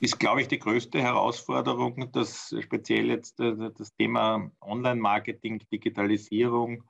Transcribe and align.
ist, 0.00 0.18
glaube 0.18 0.40
ich, 0.40 0.48
die 0.48 0.58
größte 0.58 1.00
Herausforderung, 1.00 2.12
dass 2.12 2.54
speziell 2.60 3.06
jetzt 3.06 3.40
äh, 3.40 3.70
das 3.76 3.94
Thema 3.94 4.50
Online-Marketing, 4.60 5.60
Digitalisierung, 5.72 6.84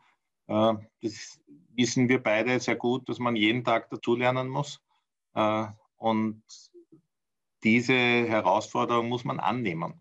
äh, 0.47 0.75
das 1.03 1.41
wissen 1.75 2.09
wir 2.09 2.23
beide 2.23 2.59
sehr 2.61 2.77
gut, 2.77 3.09
dass 3.09 3.19
man 3.19 3.37
jeden 3.37 3.65
Tag 3.65 3.89
dazulernen 3.91 4.49
muss. 4.49 4.81
Äh, 5.35 5.67
und 5.97 6.43
diese 7.65 7.95
Herausforderung 7.95 9.09
muss 9.09 9.25
man 9.25 9.41
annehmen. 9.41 10.01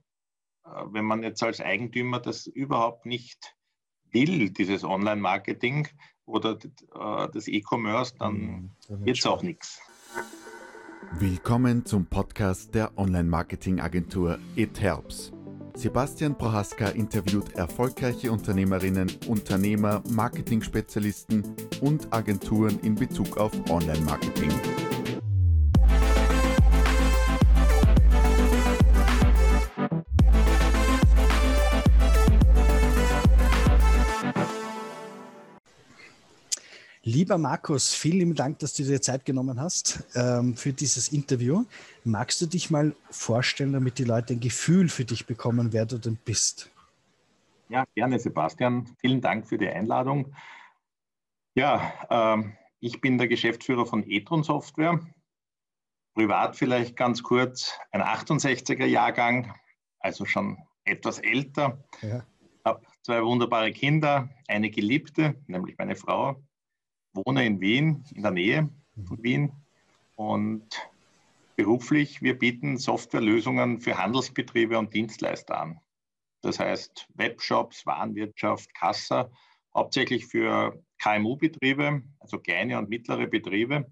Wenn 0.91 1.05
man 1.05 1.23
jetzt 1.23 1.41
als 1.41 1.61
Eigentümer 1.61 2.19
das 2.19 2.45
überhaupt 2.45 3.05
nicht 3.05 3.55
will, 4.11 4.49
dieses 4.49 4.83
Online-Marketing 4.83 5.87
oder 6.25 6.55
das 6.93 7.47
E-Commerce, 7.47 8.13
dann 8.19 8.75
mhm, 8.89 9.05
wird 9.05 9.17
es 9.17 9.25
auch 9.25 9.41
nichts. 9.41 9.81
Willkommen 11.13 11.83
zum 11.85 12.05
Podcast 12.05 12.75
der 12.75 12.91
Online-Marketing-Agentur 12.97 14.37
ETHELPS. 14.55 15.31
Sebastian 15.75 16.37
Prohaska 16.37 16.89
interviewt 16.89 17.55
erfolgreiche 17.55 18.31
Unternehmerinnen, 18.31 19.11
Unternehmer, 19.27 20.03
Marketing-Spezialisten 20.09 21.55
und 21.81 22.13
Agenturen 22.13 22.79
in 22.81 22.93
Bezug 22.93 23.37
auf 23.37 23.51
Online-Marketing. 23.69 24.51
Lieber 37.17 37.39
Markus, 37.39 37.95
vielen 37.95 38.19
lieben 38.19 38.35
Dank, 38.35 38.59
dass 38.59 38.75
du 38.75 38.83
dir 38.83 39.01
Zeit 39.01 39.25
genommen 39.25 39.59
hast 39.59 40.03
ähm, 40.13 40.55
für 40.55 40.71
dieses 40.71 41.11
Interview. 41.11 41.65
Magst 42.03 42.39
du 42.41 42.45
dich 42.45 42.69
mal 42.69 42.95
vorstellen, 43.09 43.73
damit 43.73 43.97
die 43.97 44.03
Leute 44.03 44.35
ein 44.35 44.39
Gefühl 44.39 44.87
für 44.87 45.03
dich 45.03 45.25
bekommen, 45.25 45.73
wer 45.73 45.87
du 45.87 45.97
denn 45.97 46.19
bist? 46.23 46.69
Ja, 47.69 47.85
gerne, 47.95 48.19
Sebastian. 48.19 48.95
Vielen 48.99 49.19
Dank 49.19 49.47
für 49.47 49.57
die 49.57 49.67
Einladung. 49.67 50.35
Ja, 51.55 51.91
ähm, 52.11 52.53
ich 52.81 53.01
bin 53.01 53.17
der 53.17 53.27
Geschäftsführer 53.27 53.87
von 53.87 54.07
e-tron 54.07 54.43
Software. 54.43 54.99
Privat 56.13 56.55
vielleicht 56.55 56.95
ganz 56.95 57.23
kurz, 57.23 57.73
ein 57.89 58.03
68er 58.03 58.85
Jahrgang, 58.85 59.55
also 59.97 60.25
schon 60.25 60.59
etwas 60.83 61.17
älter. 61.17 61.83
Ja. 62.03 62.23
Habe 62.63 62.85
zwei 63.01 63.23
wunderbare 63.23 63.71
Kinder, 63.71 64.29
eine 64.47 64.69
Geliebte, 64.69 65.33
nämlich 65.47 65.79
meine 65.79 65.95
Frau, 65.95 66.43
wohne 67.17 67.45
in 67.45 67.59
Wien, 67.59 68.03
in 68.13 68.21
der 68.21 68.31
Nähe 68.31 68.69
von 69.05 69.21
Wien 69.23 69.51
und 70.15 70.67
beruflich, 71.55 72.21
wir 72.21 72.37
bieten 72.37 72.77
Softwarelösungen 72.77 73.81
für 73.81 73.97
Handelsbetriebe 73.97 74.77
und 74.77 74.93
Dienstleister 74.93 75.59
an. 75.59 75.79
Das 76.41 76.59
heißt 76.59 77.07
Webshops, 77.15 77.85
Warenwirtschaft, 77.85 78.73
Kassa, 78.75 79.31
hauptsächlich 79.73 80.27
für 80.27 80.81
KMU-Betriebe, 80.99 82.03
also 82.19 82.39
kleine 82.39 82.77
und 82.77 82.89
mittlere 82.89 83.27
Betriebe. 83.27 83.91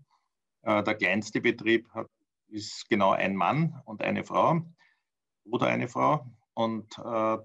Äh, 0.61 0.83
der 0.83 0.95
kleinste 0.95 1.41
Betrieb 1.41 1.89
hat, 1.93 2.07
ist 2.47 2.87
genau 2.89 3.11
ein 3.11 3.35
Mann 3.35 3.81
und 3.85 4.03
eine 4.03 4.23
Frau 4.23 4.61
oder 5.45 5.67
eine 5.67 5.87
Frau. 5.87 6.25
Und 6.53 6.97
äh, 6.99 7.37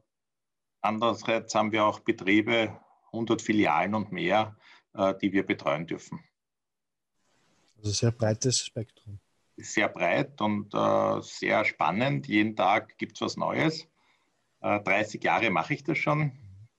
andererseits 0.82 1.54
haben 1.54 1.72
wir 1.72 1.86
auch 1.86 2.00
Betriebe, 2.00 2.78
100 3.12 3.42
Filialen 3.42 3.94
und 3.94 4.12
mehr, 4.12 4.56
die 4.92 5.32
wir 5.32 5.46
betreuen 5.46 5.86
dürfen. 5.86 6.20
Also 7.78 7.92
sehr 7.92 8.10
breites 8.10 8.64
Spektrum. 8.64 9.20
Sehr 9.56 9.88
breit 9.88 10.40
und 10.40 10.74
äh, 10.74 11.20
sehr 11.22 11.64
spannend. 11.64 12.26
Jeden 12.26 12.56
Tag 12.56 12.98
gibt 12.98 13.16
es 13.16 13.20
was 13.20 13.36
Neues. 13.36 13.86
Äh, 14.60 14.80
30 14.80 15.22
Jahre 15.22 15.50
mache 15.50 15.74
ich 15.74 15.84
das 15.84 15.98
schon 15.98 16.32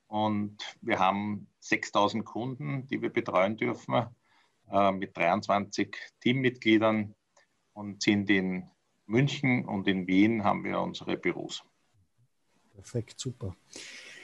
und 0.08 0.58
wir 0.82 1.00
haben 1.00 1.48
6000 1.60 2.26
Kunden, 2.26 2.86
die 2.88 3.02
wir 3.02 3.10
betreuen 3.10 3.58
dürfen 3.58 4.08
äh, 4.72 4.92
mit 4.92 5.16
23 5.18 5.96
Teammitgliedern 6.20 7.16
und 7.74 8.04
sind 8.04 8.30
in 8.30 8.70
München 9.06 9.66
und 9.66 9.88
in 9.88 10.08
Wien 10.08 10.44
haben 10.44 10.64
wir 10.64 10.80
unsere 10.80 11.18
Büros. 11.18 11.64
Perfekt, 12.74 13.20
super. 13.20 13.56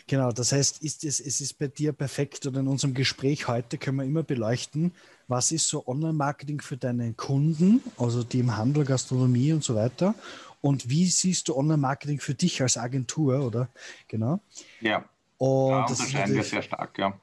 Genau, 0.07 0.31
das 0.31 0.53
heißt, 0.53 0.83
ist 0.83 1.03
es, 1.03 1.19
es 1.19 1.41
ist 1.41 1.59
bei 1.59 1.67
dir 1.67 1.91
perfekt 1.91 2.45
oder 2.47 2.61
in 2.61 2.67
unserem 2.67 2.93
Gespräch 2.93 3.49
heute 3.49 3.77
können 3.77 3.97
wir 3.97 4.05
immer 4.05 4.23
beleuchten, 4.23 4.93
was 5.27 5.51
ist 5.51 5.67
so 5.67 5.85
Online-Marketing 5.85 6.61
für 6.61 6.77
deine 6.77 7.13
Kunden, 7.13 7.83
also 7.97 8.23
die 8.23 8.39
im 8.39 8.55
Handel, 8.55 8.85
Gastronomie 8.85 9.51
und 9.51 9.65
so 9.65 9.75
weiter. 9.75 10.15
Und 10.61 10.89
wie 10.89 11.05
siehst 11.07 11.49
du 11.49 11.57
Online-Marketing 11.57 12.21
für 12.21 12.33
dich 12.33 12.61
als 12.61 12.77
Agentur, 12.77 13.45
oder? 13.45 13.67
Genau. 14.07 14.39
Ja. 14.79 15.03
Und 15.37 15.71
ja, 15.71 15.81
das 15.87 15.99
unterscheiden 15.99 16.35
wir 16.35 16.43
sehr 16.43 16.61
stark, 16.61 16.97
ja. 16.97 17.19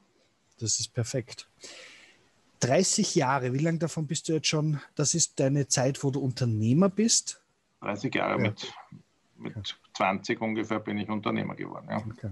Das 0.61 0.78
ist 0.78 0.93
perfekt. 0.93 1.49
30 2.61 3.15
Jahre, 3.15 3.55
wie 3.55 3.59
lange 3.59 3.78
davon 3.78 4.06
bist 4.06 4.28
du 4.28 4.34
jetzt 4.34 4.47
schon? 4.47 4.81
Das 4.94 5.15
ist 5.15 5.41
deine 5.41 5.69
Zeit, 5.69 6.05
wo 6.05 6.11
du 6.11 6.21
Unternehmer 6.21 6.91
bist? 6.91 7.43
30 7.81 8.15
Jahre, 8.15 8.33
ja. 8.33 8.39
mit, 8.39 8.73
mit 9.37 9.77
20 9.94 10.41
ungefähr 10.41 10.81
bin 10.81 10.99
ich 10.99 11.09
Unternehmer 11.09 11.55
geworden. 11.55 11.87
Ja. 11.89 11.97
Okay. 11.99 12.31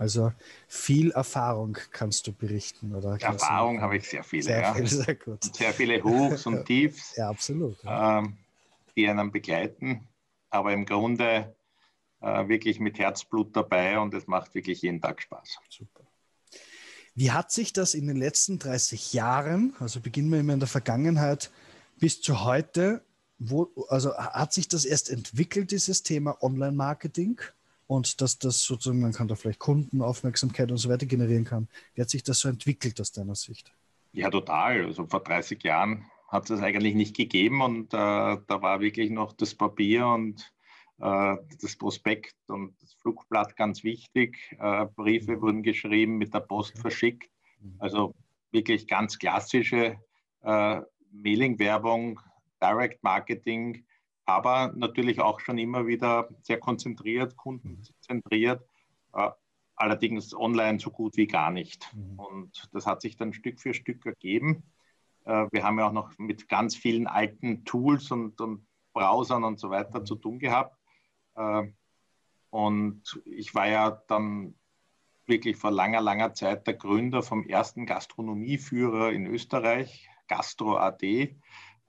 Also 0.00 0.32
viel 0.66 1.10
Erfahrung 1.10 1.76
kannst 1.90 2.26
du 2.26 2.32
berichten, 2.32 2.94
oder? 2.94 3.20
Erfahrung 3.20 3.82
habe 3.82 3.98
ich 3.98 4.08
sehr 4.08 4.24
viele. 4.24 4.44
Sehr, 4.44 4.60
ja. 4.62 4.72
viel, 4.72 4.86
sehr, 4.86 5.18
sehr 5.52 5.74
viele 5.74 6.02
Hochs 6.02 6.46
und 6.46 6.64
Tiefs, 6.64 7.16
ja, 7.16 7.28
absolut. 7.28 7.76
Ähm, 7.84 8.38
die 8.96 9.06
einen 9.06 9.30
begleiten, 9.30 10.08
aber 10.48 10.72
im 10.72 10.86
Grunde 10.86 11.54
äh, 12.22 12.48
wirklich 12.48 12.80
mit 12.80 12.98
Herzblut 12.98 13.54
dabei 13.54 13.98
und 13.98 14.14
es 14.14 14.26
macht 14.26 14.54
wirklich 14.54 14.80
jeden 14.80 15.02
Tag 15.02 15.20
Spaß. 15.20 15.58
Super. 15.68 16.00
Wie 17.14 17.32
hat 17.32 17.52
sich 17.52 17.74
das 17.74 17.92
in 17.92 18.06
den 18.06 18.16
letzten 18.16 18.58
30 18.58 19.12
Jahren, 19.12 19.76
also 19.80 20.00
beginnen 20.00 20.30
wir 20.30 20.40
immer 20.40 20.54
in 20.54 20.60
der 20.60 20.68
Vergangenheit, 20.68 21.50
bis 21.98 22.22
zu 22.22 22.42
heute, 22.42 23.04
wo, 23.38 23.70
also 23.90 24.16
hat 24.16 24.54
sich 24.54 24.66
das 24.66 24.86
erst 24.86 25.10
entwickelt, 25.10 25.72
dieses 25.72 26.02
Thema 26.02 26.42
Online-Marketing? 26.42 27.42
Und 27.90 28.20
dass 28.20 28.38
das 28.38 28.62
sozusagen, 28.62 29.00
man 29.00 29.12
kann 29.12 29.26
da 29.26 29.34
vielleicht 29.34 29.58
Kundenaufmerksamkeit 29.58 30.70
und 30.70 30.76
so 30.76 30.88
weiter 30.88 31.06
generieren 31.06 31.44
kann. 31.44 31.66
Wie 31.94 32.02
hat 32.02 32.08
sich 32.08 32.22
das 32.22 32.38
so 32.38 32.48
entwickelt 32.48 33.00
aus 33.00 33.10
deiner 33.10 33.34
Sicht? 33.34 33.72
Ja, 34.12 34.30
total. 34.30 34.84
Also 34.84 35.06
vor 35.06 35.24
30 35.24 35.60
Jahren 35.64 36.06
hat 36.28 36.44
es 36.44 36.50
das 36.50 36.60
eigentlich 36.60 36.94
nicht 36.94 37.16
gegeben 37.16 37.60
und 37.60 37.92
äh, 37.92 37.96
da 37.96 38.62
war 38.62 38.80
wirklich 38.80 39.10
noch 39.10 39.32
das 39.32 39.56
Papier 39.56 40.06
und 40.06 40.52
äh, 41.00 41.36
das 41.60 41.74
Prospekt 41.74 42.36
und 42.46 42.80
das 42.80 42.92
Flugblatt 42.92 43.56
ganz 43.56 43.82
wichtig. 43.82 44.38
Äh, 44.60 44.86
Briefe 44.94 45.32
mhm. 45.32 45.40
wurden 45.42 45.62
geschrieben, 45.64 46.16
mit 46.16 46.32
der 46.32 46.40
Post 46.40 46.74
okay. 46.74 46.82
verschickt. 46.82 47.30
Mhm. 47.60 47.74
Also 47.80 48.14
wirklich 48.52 48.86
ganz 48.86 49.18
klassische 49.18 49.98
äh, 50.42 50.80
Mailing-Werbung, 51.10 52.20
Direct 52.62 53.02
Marketing 53.02 53.84
aber 54.26 54.72
natürlich 54.74 55.20
auch 55.20 55.40
schon 55.40 55.58
immer 55.58 55.86
wieder 55.86 56.28
sehr 56.42 56.58
konzentriert, 56.58 57.36
kundenzentriert, 57.36 58.64
äh, 59.12 59.30
allerdings 59.76 60.34
online 60.34 60.78
so 60.78 60.90
gut 60.90 61.16
wie 61.16 61.26
gar 61.26 61.50
nicht. 61.50 61.92
Mhm. 61.94 62.18
Und 62.18 62.68
das 62.72 62.86
hat 62.86 63.00
sich 63.00 63.16
dann 63.16 63.32
Stück 63.32 63.60
für 63.60 63.74
Stück 63.74 64.04
ergeben. 64.06 64.62
Äh, 65.24 65.46
wir 65.50 65.64
haben 65.64 65.78
ja 65.78 65.88
auch 65.88 65.92
noch 65.92 66.16
mit 66.18 66.48
ganz 66.48 66.76
vielen 66.76 67.06
alten 67.06 67.64
Tools 67.64 68.10
und, 68.10 68.40
und 68.40 68.66
Browsern 68.92 69.44
und 69.44 69.58
so 69.58 69.70
weiter 69.70 70.00
mhm. 70.00 70.06
zu 70.06 70.16
tun 70.16 70.38
gehabt. 70.38 70.76
Äh, 71.34 71.68
und 72.50 73.22
ich 73.24 73.54
war 73.54 73.68
ja 73.68 73.90
dann 74.08 74.54
wirklich 75.26 75.56
vor 75.56 75.70
langer, 75.70 76.00
langer 76.00 76.34
Zeit 76.34 76.66
der 76.66 76.74
Gründer 76.74 77.22
vom 77.22 77.46
ersten 77.46 77.86
Gastronomieführer 77.86 79.12
in 79.12 79.26
Österreich, 79.26 80.10
Gastro 80.28 80.76
AD. 80.76 81.36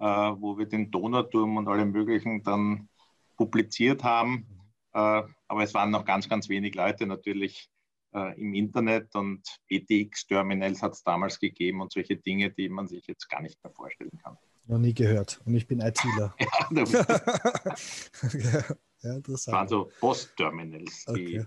Äh, 0.01 0.34
wo 0.41 0.57
wir 0.57 0.66
den 0.66 0.89
Donauturm 0.89 1.57
und 1.57 1.67
alle 1.67 1.85
möglichen 1.85 2.41
dann 2.41 2.89
publiziert 3.38 4.03
haben. 4.03 4.48
Äh, 4.94 5.21
aber 5.48 5.62
es 5.62 5.75
waren 5.75 5.92
noch 5.92 6.06
ganz, 6.06 6.27
ganz 6.27 6.50
wenig 6.50 6.74
Leute 6.74 7.06
natürlich 7.06 7.69
äh, 8.15 8.42
im 8.42 8.56
Internet 8.56 9.13
und 9.13 9.44
ETX-Terminals 9.69 10.81
hat 10.81 10.94
es 10.94 11.03
damals 11.03 11.39
gegeben 11.39 11.81
und 11.81 11.92
solche 11.92 12.18
Dinge, 12.18 12.50
die 12.50 12.68
man 12.68 12.88
sich 12.88 13.06
jetzt 13.06 13.30
gar 13.30 13.44
nicht 13.44 13.63
mehr 13.63 13.71
vorstellen 13.74 14.18
kann. 14.24 14.39
Noch 14.65 14.80
nie 14.80 14.95
gehört. 14.95 15.39
Und 15.45 15.53
ich 15.53 15.68
bin 15.68 15.81
ITler. 15.81 16.33
ja, 16.39 16.47
ja, 19.04 19.19
waren 19.54 19.68
so 19.68 19.92
Post-Terminals, 20.00 21.06
die, 21.09 21.42
okay. 21.42 21.45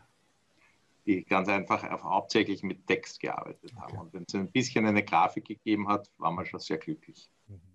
die 1.06 1.24
ganz 1.24 1.48
einfach 1.48 1.82
hauptsächlich 2.04 2.62
mit 2.62 2.86
Text 2.86 3.18
gearbeitet 3.18 3.72
okay. 3.74 3.80
haben. 3.80 3.98
Und 3.98 4.14
wenn 4.14 4.22
es 4.28 4.34
ein 4.36 4.52
bisschen 4.52 4.86
eine 4.86 5.02
Grafik 5.02 5.44
gegeben 5.44 5.88
hat, 5.88 6.08
waren 6.18 6.36
wir 6.36 6.46
schon 6.46 6.60
sehr 6.60 6.78
glücklich. 6.78 7.28
Mhm 7.48 7.73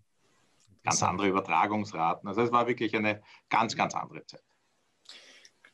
ganz 0.84 1.04
andere 1.04 1.28
Übertragungsraten. 1.28 2.28
Also 2.28 2.42
es 2.42 2.52
war 2.52 2.68
wirklich 2.68 2.96
eine 2.96 3.22
ganz, 3.50 3.76
ganz 3.76 3.96
andere 3.96 4.26
Zeit. 4.26 4.44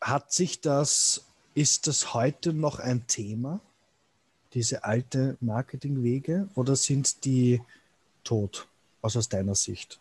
Hat 0.02 0.31
sich 0.31 0.62
das, 0.62 1.25
ist 1.54 1.88
das 1.88 2.13
heute 2.13 2.54
noch 2.54 2.80
ein 2.80 3.07
Thema, 3.07 3.60
diese 4.54 4.84
alte 4.84 5.38
Marketingwege, 5.42 6.50
oder 6.56 6.75
sind 6.75 7.25
die 7.25 7.62
tot, 8.24 8.68
also 9.02 9.19
aus 9.19 9.30
deiner 9.30 9.56
Sicht? 9.56 10.00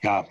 Ja, 0.00 0.26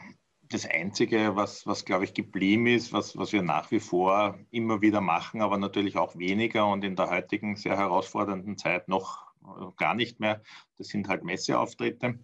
das 0.50 0.66
Einzige, 0.66 1.36
was, 1.36 1.68
was 1.68 1.86
glaube 1.86 2.06
ich, 2.06 2.14
geblieben 2.14 2.66
ist, 2.66 2.92
was, 2.92 3.16
was 3.18 3.32
wir 3.32 3.44
nach 3.44 3.70
wie 3.70 3.80
vor 3.80 4.40
immer 4.50 4.82
wieder 4.82 5.00
machen, 5.00 5.42
aber 5.42 5.58
natürlich 5.58 5.96
auch 5.96 6.18
weniger 6.18 6.68
und 6.68 6.84
in 6.84 6.96
der 6.96 7.10
heutigen 7.10 7.56
sehr 7.56 7.78
herausfordernden 7.78 8.58
Zeit 8.58 8.88
noch 8.88 9.28
äh, 9.44 9.72
gar 9.78 9.94
nicht 9.94 10.20
mehr, 10.20 10.42
das 10.78 10.88
sind 10.88 11.08
halt 11.08 11.24
Messeauftritte. 11.24 12.18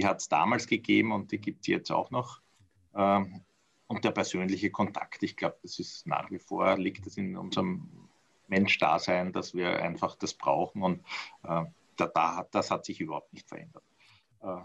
Die 0.00 0.06
hat 0.06 0.20
es 0.20 0.30
damals 0.30 0.66
gegeben 0.66 1.12
und 1.12 1.30
die 1.30 1.38
gibt 1.38 1.60
es 1.60 1.66
jetzt 1.66 1.92
auch 1.92 2.10
noch. 2.10 2.40
Ähm, 2.94 3.42
und 3.86 4.02
der 4.02 4.12
persönliche 4.12 4.70
Kontakt, 4.70 5.22
ich 5.22 5.36
glaube, 5.36 5.58
das 5.60 5.78
ist 5.78 6.06
nach 6.06 6.30
wie 6.30 6.38
vor, 6.38 6.78
liegt 6.78 7.06
es 7.06 7.18
in 7.18 7.36
unserem 7.36 8.08
Mensch-Dasein, 8.48 9.34
dass 9.34 9.52
wir 9.52 9.82
einfach 9.82 10.16
das 10.16 10.32
brauchen 10.32 10.82
und 10.82 11.00
äh, 11.42 11.64
da, 11.96 12.06
da, 12.06 12.46
das 12.50 12.70
hat 12.70 12.86
sich 12.86 12.98
überhaupt 12.98 13.30
nicht 13.34 13.46
verändert. 13.46 13.82
Äh, 14.42 14.62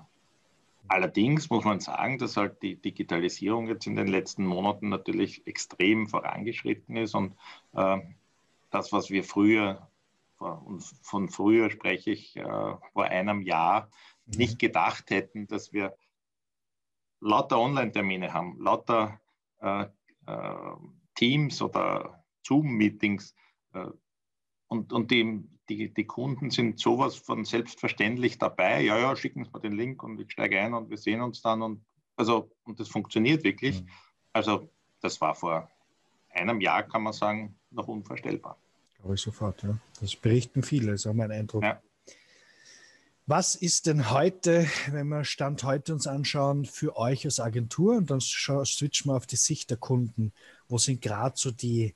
allerdings 0.87 1.49
muss 1.49 1.65
man 1.65 1.81
sagen, 1.81 2.17
dass 2.17 2.37
halt 2.37 2.63
die 2.63 2.77
Digitalisierung 2.77 3.67
jetzt 3.67 3.87
in 3.87 3.97
den 3.97 4.07
letzten 4.07 4.45
Monaten 4.45 4.87
natürlich 4.87 5.45
extrem 5.47 6.07
vorangeschritten 6.07 6.95
ist 6.95 7.13
und 7.13 7.35
äh, 7.73 7.97
das, 8.69 8.93
was 8.93 9.09
wir 9.09 9.25
früher, 9.25 9.89
von, 10.37 11.29
früher 11.29 11.69
spreche 11.71 12.11
ich, 12.11 12.33
vor 12.91 13.05
einem 13.05 13.41
Jahr. 13.41 13.89
Nicht 14.25 14.59
gedacht 14.59 15.09
hätten, 15.09 15.47
dass 15.47 15.73
wir 15.73 15.95
lauter 17.19 17.59
Online-Termine 17.59 18.33
haben, 18.33 18.59
lauter 18.59 19.19
äh, 19.61 19.85
äh, 20.27 20.55
Teams 21.15 21.61
oder 21.61 22.23
Zoom-Meetings. 22.45 23.35
Äh, 23.73 23.87
und 24.67 24.91
und 24.93 25.11
die, 25.11 25.43
die, 25.69 25.93
die 25.93 26.05
Kunden 26.05 26.49
sind 26.49 26.79
sowas 26.79 27.15
von 27.15 27.45
selbstverständlich 27.45 28.37
dabei. 28.37 28.81
Ja, 28.81 28.97
ja, 28.97 29.15
schicken 29.15 29.45
Sie 29.45 29.51
mir 29.51 29.59
den 29.59 29.73
Link 29.73 30.03
und 30.03 30.19
ich 30.19 30.31
steige 30.31 30.59
ein 30.59 30.73
und 30.73 30.89
wir 30.89 30.97
sehen 30.97 31.21
uns 31.21 31.41
dann. 31.41 31.61
Und, 31.61 31.85
also, 32.15 32.51
und 32.63 32.79
das 32.79 32.89
funktioniert 32.89 33.43
wirklich. 33.43 33.81
Mhm. 33.81 33.89
Also 34.33 34.69
das 35.01 35.21
war 35.21 35.35
vor 35.35 35.69
einem 36.29 36.61
Jahr, 36.61 36.83
kann 36.83 37.03
man 37.03 37.13
sagen, 37.13 37.57
noch 37.71 37.87
unvorstellbar. 37.87 38.57
Glaube 38.95 39.15
ich 39.15 39.21
sofort, 39.21 39.63
ja. 39.63 39.77
Das 40.01 40.15
berichten 40.15 40.63
viele, 40.63 40.93
ist 40.93 41.05
auch 41.07 41.13
mein 41.13 41.31
Eindruck. 41.31 41.63
Ja. 41.63 41.81
Was 43.27 43.55
ist 43.55 43.87
denn 43.87 44.11
heute, 44.11 44.67
wenn 44.91 45.07
wir 45.07 45.23
Stand 45.23 45.63
heute 45.63 45.93
uns 45.93 46.05
anschauen, 46.05 46.63
für 46.63 46.95
euch 46.95 47.25
als 47.25 47.39
Agentur 47.39 47.97
und 47.97 48.11
dann 48.11 48.21
switchen 48.21 49.09
wir 49.09 49.15
auf 49.15 49.25
die 49.25 49.35
Sicht 49.35 49.71
der 49.71 49.77
Kunden. 49.77 50.31
Wo 50.69 50.77
sind 50.77 51.01
gerade 51.01 51.33
so 51.35 51.49
die 51.49 51.95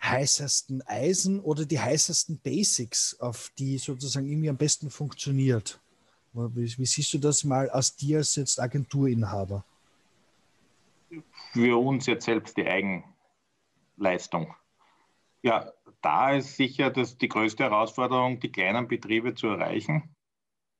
heißesten 0.00 0.82
Eisen 0.86 1.40
oder 1.40 1.66
die 1.66 1.80
heißesten 1.80 2.38
Basics, 2.38 3.18
auf 3.18 3.50
die 3.58 3.76
sozusagen 3.76 4.28
irgendwie 4.28 4.50
am 4.50 4.56
besten 4.56 4.88
funktioniert? 4.88 5.80
Wie, 6.32 6.78
wie 6.78 6.86
siehst 6.86 7.12
du 7.12 7.18
das 7.18 7.42
mal 7.42 7.68
aus 7.68 7.96
dir 7.96 8.18
als 8.18 8.36
jetzt 8.36 8.60
Agenturinhaber? 8.60 9.64
Für 11.52 11.76
uns 11.76 12.06
jetzt 12.06 12.24
selbst 12.24 12.56
die 12.56 12.68
Eigenleistung. 12.68 14.54
Ja, 15.42 15.72
da 16.02 16.36
ist 16.36 16.56
sicher 16.56 16.90
das 16.90 17.18
die 17.18 17.28
größte 17.28 17.64
Herausforderung, 17.64 18.38
die 18.38 18.52
kleinen 18.52 18.86
Betriebe 18.86 19.34
zu 19.34 19.48
erreichen 19.48 20.14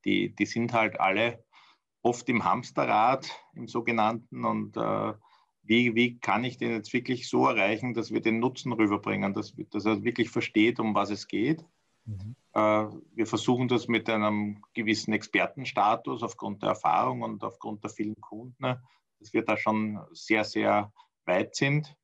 die, 0.05 0.35
die 0.35 0.47
sind 0.47 0.73
halt 0.73 1.01
alle 1.01 1.45
oft 2.03 2.29
im 2.29 2.45
Hamsterrad, 2.45 3.31
im 3.55 3.69
sogenannten. 3.69 4.45
Und 4.45 4.77
äh, 4.77 5.13
wie, 5.63 5.95
wie 5.95 6.19
kann 6.19 6.45
ich 6.45 6.59
den 6.59 6.73
jetzt 6.73 6.93
wirklich 6.93 7.29
so 7.29 7.47
erreichen, 7.47 7.95
dass 7.95 8.13
wir 8.13 8.21
den 8.21 8.41
Nutzen 8.41 8.73
rüberbringen, 8.73 9.33
dass, 9.33 9.55
dass 9.71 9.85
er 9.85 10.03
wirklich 10.03 10.31
versteht, 10.31 10.81
um 10.81 10.95
was 10.95 11.11
es 11.11 11.29
geht. 11.29 11.65
Mhm. 12.05 12.35
Äh, 12.55 12.87
wir 13.15 13.27
versuchen 13.27 13.69
das 13.69 13.89
mit 13.89 14.11
einem 14.11 14.63
gewissen 14.75 15.13
Expertenstatus 15.13 16.23
aufgrund 16.23 16.63
der 16.63 16.71
Erfahrung 16.71 17.23
und 17.23 17.45
aufgrund 17.45 17.85
der 17.85 17.91
vielen 17.91 18.21
Kunden, 18.21 18.77
dass 19.21 19.33
wir 19.33 19.45
da 19.45 19.57
schon 19.57 20.01
sehr, 20.13 20.45
sehr 20.45 20.93
weit 21.25 21.55
sind. 21.55 21.97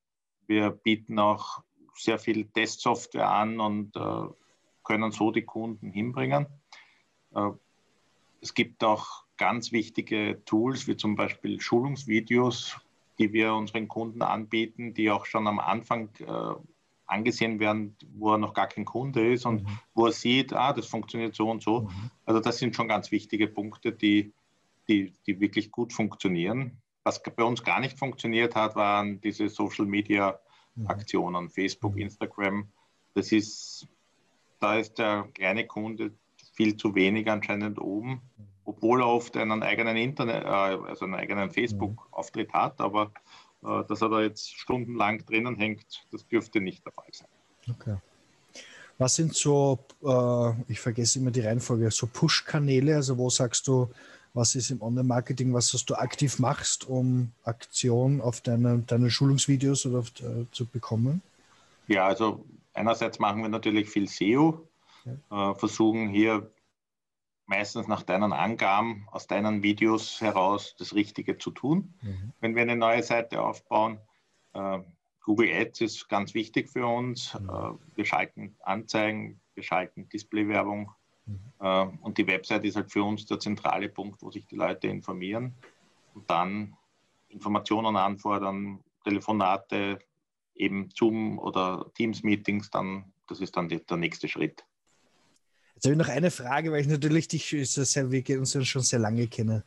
Wir 0.46 0.70
bieten 0.70 1.18
auch 1.18 1.62
sehr 1.94 2.18
viel 2.18 2.46
Testsoftware 2.46 3.28
an 3.28 3.58
und 3.58 3.96
äh, 3.96 4.28
können 4.84 5.10
so 5.10 5.32
die 5.32 5.44
Kunden 5.44 5.90
hinbringen. 5.90 6.46
Es 8.40 8.54
gibt 8.54 8.84
auch 8.84 9.24
ganz 9.36 9.72
wichtige 9.72 10.42
Tools, 10.44 10.86
wie 10.86 10.96
zum 10.96 11.16
Beispiel 11.16 11.60
Schulungsvideos, 11.60 12.76
die 13.18 13.32
wir 13.32 13.54
unseren 13.54 13.88
Kunden 13.88 14.22
anbieten, 14.22 14.94
die 14.94 15.10
auch 15.10 15.26
schon 15.26 15.46
am 15.46 15.58
Anfang 15.58 16.10
äh, 16.20 16.54
angesehen 17.06 17.58
werden, 17.58 17.96
wo 18.14 18.32
er 18.32 18.38
noch 18.38 18.54
gar 18.54 18.68
kein 18.68 18.84
Kunde 18.84 19.32
ist 19.32 19.46
und 19.46 19.64
mhm. 19.64 19.78
wo 19.94 20.06
er 20.06 20.12
sieht, 20.12 20.52
ah, 20.52 20.72
das 20.72 20.86
funktioniert 20.86 21.34
so 21.34 21.50
und 21.50 21.62
so. 21.62 21.82
Mhm. 21.82 22.10
Also 22.26 22.40
das 22.40 22.58
sind 22.58 22.76
schon 22.76 22.86
ganz 22.86 23.10
wichtige 23.10 23.48
Punkte, 23.48 23.92
die, 23.92 24.32
die, 24.88 25.12
die 25.26 25.40
wirklich 25.40 25.70
gut 25.70 25.92
funktionieren. 25.92 26.76
Was 27.04 27.22
bei 27.22 27.42
uns 27.42 27.64
gar 27.64 27.80
nicht 27.80 27.98
funktioniert 27.98 28.54
hat, 28.54 28.76
waren 28.76 29.20
diese 29.22 29.48
Social-Media-Aktionen, 29.48 31.44
mhm. 31.44 31.50
Facebook, 31.50 31.94
mhm. 31.94 32.02
Instagram. 32.02 32.68
Das 33.14 33.32
ist, 33.32 33.88
da 34.60 34.76
ist 34.76 34.98
der 34.98 35.28
kleine 35.32 35.66
Kunde 35.66 36.12
viel 36.58 36.76
zu 36.76 36.96
wenig 36.96 37.30
anscheinend 37.30 37.80
oben, 37.80 38.20
obwohl 38.64 39.00
er 39.00 39.06
oft 39.06 39.36
einen 39.36 39.62
eigenen 39.62 39.96
Internet, 39.96 40.42
äh, 40.42 40.48
also 40.48 41.04
einen 41.04 41.14
eigenen 41.14 41.52
Facebook-Auftritt 41.52 42.52
hat, 42.52 42.80
aber 42.80 43.12
äh, 43.62 43.84
dass 43.88 44.02
er 44.02 44.08
da 44.08 44.22
jetzt 44.22 44.58
stundenlang 44.58 45.24
drinnen 45.24 45.54
hängt, 45.54 45.86
das 46.10 46.26
dürfte 46.26 46.60
nicht 46.60 46.84
der 46.84 46.92
Fall 46.92 47.06
sein. 47.12 47.28
Okay. 47.70 47.96
Was 48.98 49.14
sind 49.14 49.36
so, 49.36 49.78
äh, 50.02 50.50
ich 50.72 50.80
vergesse 50.80 51.20
immer 51.20 51.30
die 51.30 51.42
Reihenfolge, 51.42 51.92
so 51.92 52.08
Push-Kanäle, 52.08 52.96
also 52.96 53.16
wo 53.18 53.30
sagst 53.30 53.68
du, 53.68 53.88
was 54.34 54.56
ist 54.56 54.72
im 54.72 54.82
Online-Marketing, 54.82 55.54
was 55.54 55.70
du 55.70 55.94
aktiv 55.94 56.40
machst, 56.40 56.88
um 56.88 57.30
Aktion 57.44 58.20
auf 58.20 58.40
deine, 58.40 58.80
deine 58.80 59.10
Schulungsvideos 59.12 59.86
oder 59.86 60.00
auf, 60.00 60.08
äh, 60.20 60.46
zu 60.50 60.66
bekommen? 60.66 61.22
Ja, 61.86 62.06
also 62.06 62.44
einerseits 62.74 63.20
machen 63.20 63.42
wir 63.42 63.48
natürlich 63.48 63.88
viel 63.88 64.08
SEO, 64.08 64.67
äh, 65.30 65.54
versuchen 65.54 66.08
hier 66.08 66.52
meistens 67.46 67.88
nach 67.88 68.02
deinen 68.02 68.32
Angaben 68.32 69.06
aus 69.10 69.26
deinen 69.26 69.62
Videos 69.62 70.20
heraus 70.20 70.76
das 70.78 70.94
Richtige 70.94 71.38
zu 71.38 71.50
tun, 71.50 71.94
mhm. 72.02 72.32
wenn 72.40 72.54
wir 72.54 72.62
eine 72.62 72.76
neue 72.76 73.02
Seite 73.02 73.42
aufbauen. 73.42 74.00
Äh, 74.52 74.80
Google 75.22 75.52
Ads 75.52 75.80
ist 75.80 76.08
ganz 76.08 76.34
wichtig 76.34 76.68
für 76.68 76.86
uns. 76.86 77.34
Mhm. 77.34 77.48
Äh, 77.48 77.96
wir 77.96 78.04
schalten 78.04 78.56
Anzeigen, 78.60 79.40
wir 79.54 79.62
schalten 79.62 80.08
Displaywerbung. 80.08 80.92
Mhm. 81.26 81.40
Äh, 81.60 81.86
und 82.02 82.18
die 82.18 82.26
Website 82.26 82.64
ist 82.64 82.76
halt 82.76 82.90
für 82.90 83.02
uns 83.02 83.26
der 83.26 83.38
zentrale 83.38 83.88
Punkt, 83.88 84.22
wo 84.22 84.30
sich 84.30 84.46
die 84.46 84.56
Leute 84.56 84.88
informieren 84.88 85.54
und 86.14 86.30
dann 86.30 86.76
Informationen 87.28 87.96
anfordern, 87.96 88.80
Telefonate, 89.04 89.98
eben 90.54 90.90
Zoom 90.94 91.38
oder 91.38 91.90
Teams-Meetings, 91.94 92.70
dann, 92.70 93.12
das 93.26 93.40
ist 93.40 93.56
dann 93.56 93.68
die, 93.68 93.84
der 93.84 93.96
nächste 93.96 94.28
Schritt. 94.28 94.64
Jetzt 95.78 95.84
habe 95.84 95.92
ich 95.92 95.98
noch 95.98 96.08
eine 96.08 96.32
Frage, 96.32 96.72
weil 96.72 96.80
ich 96.80 96.88
natürlich 96.88 97.28
dich 97.28 97.54
sehr, 97.62 98.10
wir 98.10 98.40
uns 98.40 98.66
schon 98.66 98.82
sehr 98.82 98.98
lange 98.98 99.28
kennen. 99.28 99.62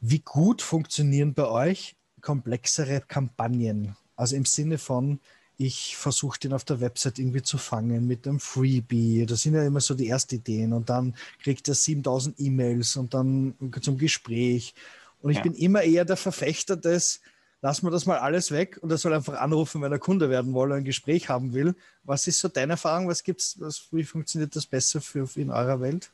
Wie 0.00 0.20
gut 0.20 0.62
funktionieren 0.62 1.34
bei 1.34 1.48
euch 1.48 1.96
komplexere 2.20 3.00
Kampagnen? 3.00 3.96
Also 4.14 4.36
im 4.36 4.44
Sinne 4.44 4.78
von, 4.78 5.18
ich 5.56 5.96
versuche 5.96 6.38
den 6.38 6.52
auf 6.52 6.62
der 6.62 6.80
Website 6.80 7.18
irgendwie 7.18 7.42
zu 7.42 7.58
fangen 7.58 8.06
mit 8.06 8.28
einem 8.28 8.38
Freebie. 8.38 9.26
Das 9.26 9.42
sind 9.42 9.54
ja 9.54 9.66
immer 9.66 9.80
so 9.80 9.94
die 9.94 10.08
ersten 10.08 10.36
Ideen. 10.36 10.72
Und 10.72 10.88
dann 10.88 11.16
kriegt 11.42 11.66
er 11.66 11.74
7000 11.74 12.38
E-Mails 12.38 12.94
und 12.94 13.12
dann 13.12 13.54
zum 13.80 13.98
Gespräch. 13.98 14.72
Und 15.20 15.32
ich 15.32 15.38
ja. 15.38 15.42
bin 15.42 15.54
immer 15.54 15.82
eher 15.82 16.04
der 16.04 16.16
Verfechter 16.16 16.76
des, 16.76 17.20
lassen 17.64 17.86
wir 17.86 17.90
das 17.90 18.04
mal 18.04 18.18
alles 18.18 18.52
weg 18.52 18.78
und 18.82 18.90
er 18.90 18.98
soll 18.98 19.14
einfach 19.14 19.40
anrufen, 19.40 19.80
wenn 19.80 19.90
er 19.90 19.98
Kunde 19.98 20.28
werden 20.28 20.54
will, 20.54 20.70
ein 20.72 20.84
Gespräch 20.84 21.30
haben 21.30 21.54
will. 21.54 21.74
Was 22.02 22.26
ist 22.26 22.38
so 22.38 22.48
deine 22.48 22.72
Erfahrung? 22.72 23.08
Was 23.08 23.24
gibt's, 23.24 23.58
was, 23.58 23.88
wie 23.90 24.04
funktioniert 24.04 24.54
das 24.54 24.66
besser 24.66 25.00
für, 25.00 25.26
in 25.36 25.50
eurer 25.50 25.80
Welt? 25.80 26.12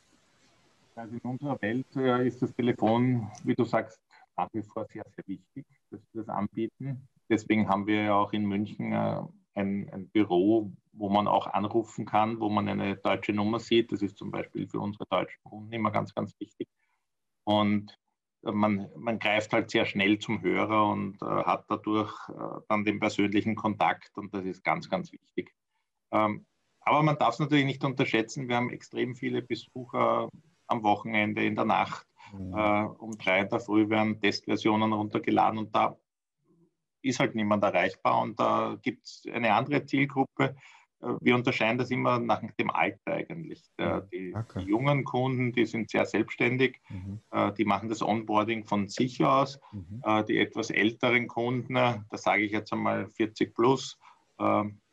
Also 0.95 1.13
in 1.13 1.29
unserer 1.29 1.61
Welt 1.61 1.87
äh, 1.97 2.25
ist 2.25 2.41
das 2.41 2.53
Telefon, 2.55 3.29
wie 3.43 3.53
du 3.53 3.65
sagst, 3.65 3.99
nach 4.37 4.47
wie 4.53 4.63
vor 4.63 4.87
sehr, 4.93 5.03
sehr 5.13 5.27
wichtig, 5.27 5.65
dass 5.89 5.99
wir 6.13 6.23
das 6.23 6.29
anbieten. 6.29 7.05
Deswegen 7.29 7.67
haben 7.67 7.85
wir 7.85 8.01
ja 8.01 8.13
auch 8.13 8.31
in 8.31 8.45
München 8.45 8.93
äh, 8.93 9.21
ein, 9.55 9.89
ein, 9.91 10.07
Büro, 10.07 10.71
wo 10.93 11.09
man 11.09 11.27
auch 11.27 11.47
anrufen 11.47 12.05
kann, 12.05 12.39
wo 12.39 12.47
man 12.47 12.69
eine 12.69 12.95
deutsche 12.95 13.33
Nummer 13.33 13.59
sieht. 13.59 13.91
Das 13.91 14.01
ist 14.01 14.17
zum 14.17 14.31
Beispiel 14.31 14.69
für 14.69 14.79
unsere 14.79 15.05
deutschen 15.09 15.43
Kunden 15.43 15.73
immer 15.73 15.91
ganz, 15.91 16.15
ganz 16.15 16.33
wichtig. 16.39 16.69
Und 17.43 17.93
man, 18.43 18.89
man 18.95 19.19
greift 19.19 19.53
halt 19.53 19.69
sehr 19.69 19.85
schnell 19.85 20.19
zum 20.19 20.41
Hörer 20.41 20.89
und 20.89 21.21
äh, 21.21 21.25
hat 21.25 21.65
dadurch 21.67 22.13
äh, 22.29 22.61
dann 22.67 22.85
den 22.85 22.99
persönlichen 22.99 23.55
Kontakt 23.55 24.17
und 24.17 24.33
das 24.33 24.45
ist 24.45 24.63
ganz, 24.63 24.89
ganz 24.89 25.11
wichtig. 25.11 25.53
Ähm, 26.11 26.45
aber 26.81 27.03
man 27.03 27.17
darf 27.17 27.35
es 27.35 27.39
natürlich 27.39 27.65
nicht 27.65 27.83
unterschätzen, 27.83 28.47
wir 28.47 28.55
haben 28.55 28.71
extrem 28.71 29.15
viele 29.15 29.41
Besucher 29.41 30.29
am 30.67 30.83
Wochenende, 30.83 31.45
in 31.45 31.55
der 31.55 31.65
Nacht. 31.65 32.07
Mhm. 32.33 32.53
Äh, 32.55 32.83
um 32.83 33.17
drei 33.17 33.41
in 33.41 33.49
der 33.49 33.59
Früh 33.59 33.89
werden 33.89 34.19
Testversionen 34.19 34.93
runtergeladen 34.93 35.59
und 35.59 35.75
da 35.75 35.97
ist 37.03 37.19
halt 37.19 37.35
niemand 37.35 37.63
erreichbar 37.63 38.21
und 38.21 38.39
da 38.39 38.77
gibt 38.81 39.05
es 39.05 39.23
eine 39.31 39.53
andere 39.53 39.85
Zielgruppe, 39.85 40.55
wir 41.19 41.35
unterscheiden 41.35 41.77
das 41.77 41.89
immer 41.89 42.19
nach 42.19 42.41
dem 42.59 42.69
Alter 42.69 43.13
eigentlich. 43.13 43.63
Die, 43.79 44.33
okay. 44.35 44.59
die 44.63 44.69
jungen 44.69 45.03
Kunden, 45.03 45.51
die 45.51 45.65
sind 45.65 45.89
sehr 45.89 46.05
selbstständig, 46.05 46.79
mhm. 46.89 47.19
Äh, 47.31 47.51
die 47.53 47.65
machen 47.65 47.89
das 47.89 48.01
Onboarding 48.01 48.65
von 48.65 48.87
sich 48.87 49.23
aus. 49.23 49.59
Mhm. 49.71 50.01
Äh, 50.03 50.23
die 50.25 50.37
etwas 50.37 50.69
älteren 50.69 51.27
Kunden, 51.27 51.73
da 51.73 52.03
sage 52.11 52.43
ich 52.43 52.51
jetzt 52.51 52.71
einmal 52.73 53.07
40 53.07 53.53
plus, 53.53 53.97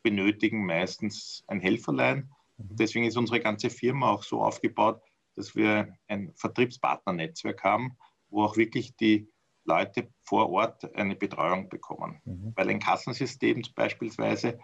benötigen 0.03 0.63
meistens 0.63 1.43
ein 1.47 1.59
Helferlein. 1.59 2.29
Mhm. 2.57 2.75
Deswegen 2.75 3.05
ist 3.05 3.17
unsere 3.17 3.39
ganze 3.39 3.71
Firma 3.71 4.11
auch 4.11 4.21
so 4.21 4.43
aufgebaut, 4.43 5.01
dass 5.35 5.55
wir 5.55 5.97
ein 6.07 6.31
Vertriebspartnernetzwerk 6.35 7.63
haben, 7.63 7.97
wo 8.29 8.43
auch 8.43 8.57
wirklich 8.57 8.95
die 8.95 9.27
Leute 9.63 10.09
vor 10.21 10.51
Ort 10.51 10.95
eine 10.95 11.15
Betreuung 11.15 11.67
bekommen. 11.67 12.21
Mhm. 12.25 12.53
Weil 12.55 12.69
ein 12.69 12.79
Kassensystem 12.79 13.63
beispielsweise 13.75 14.59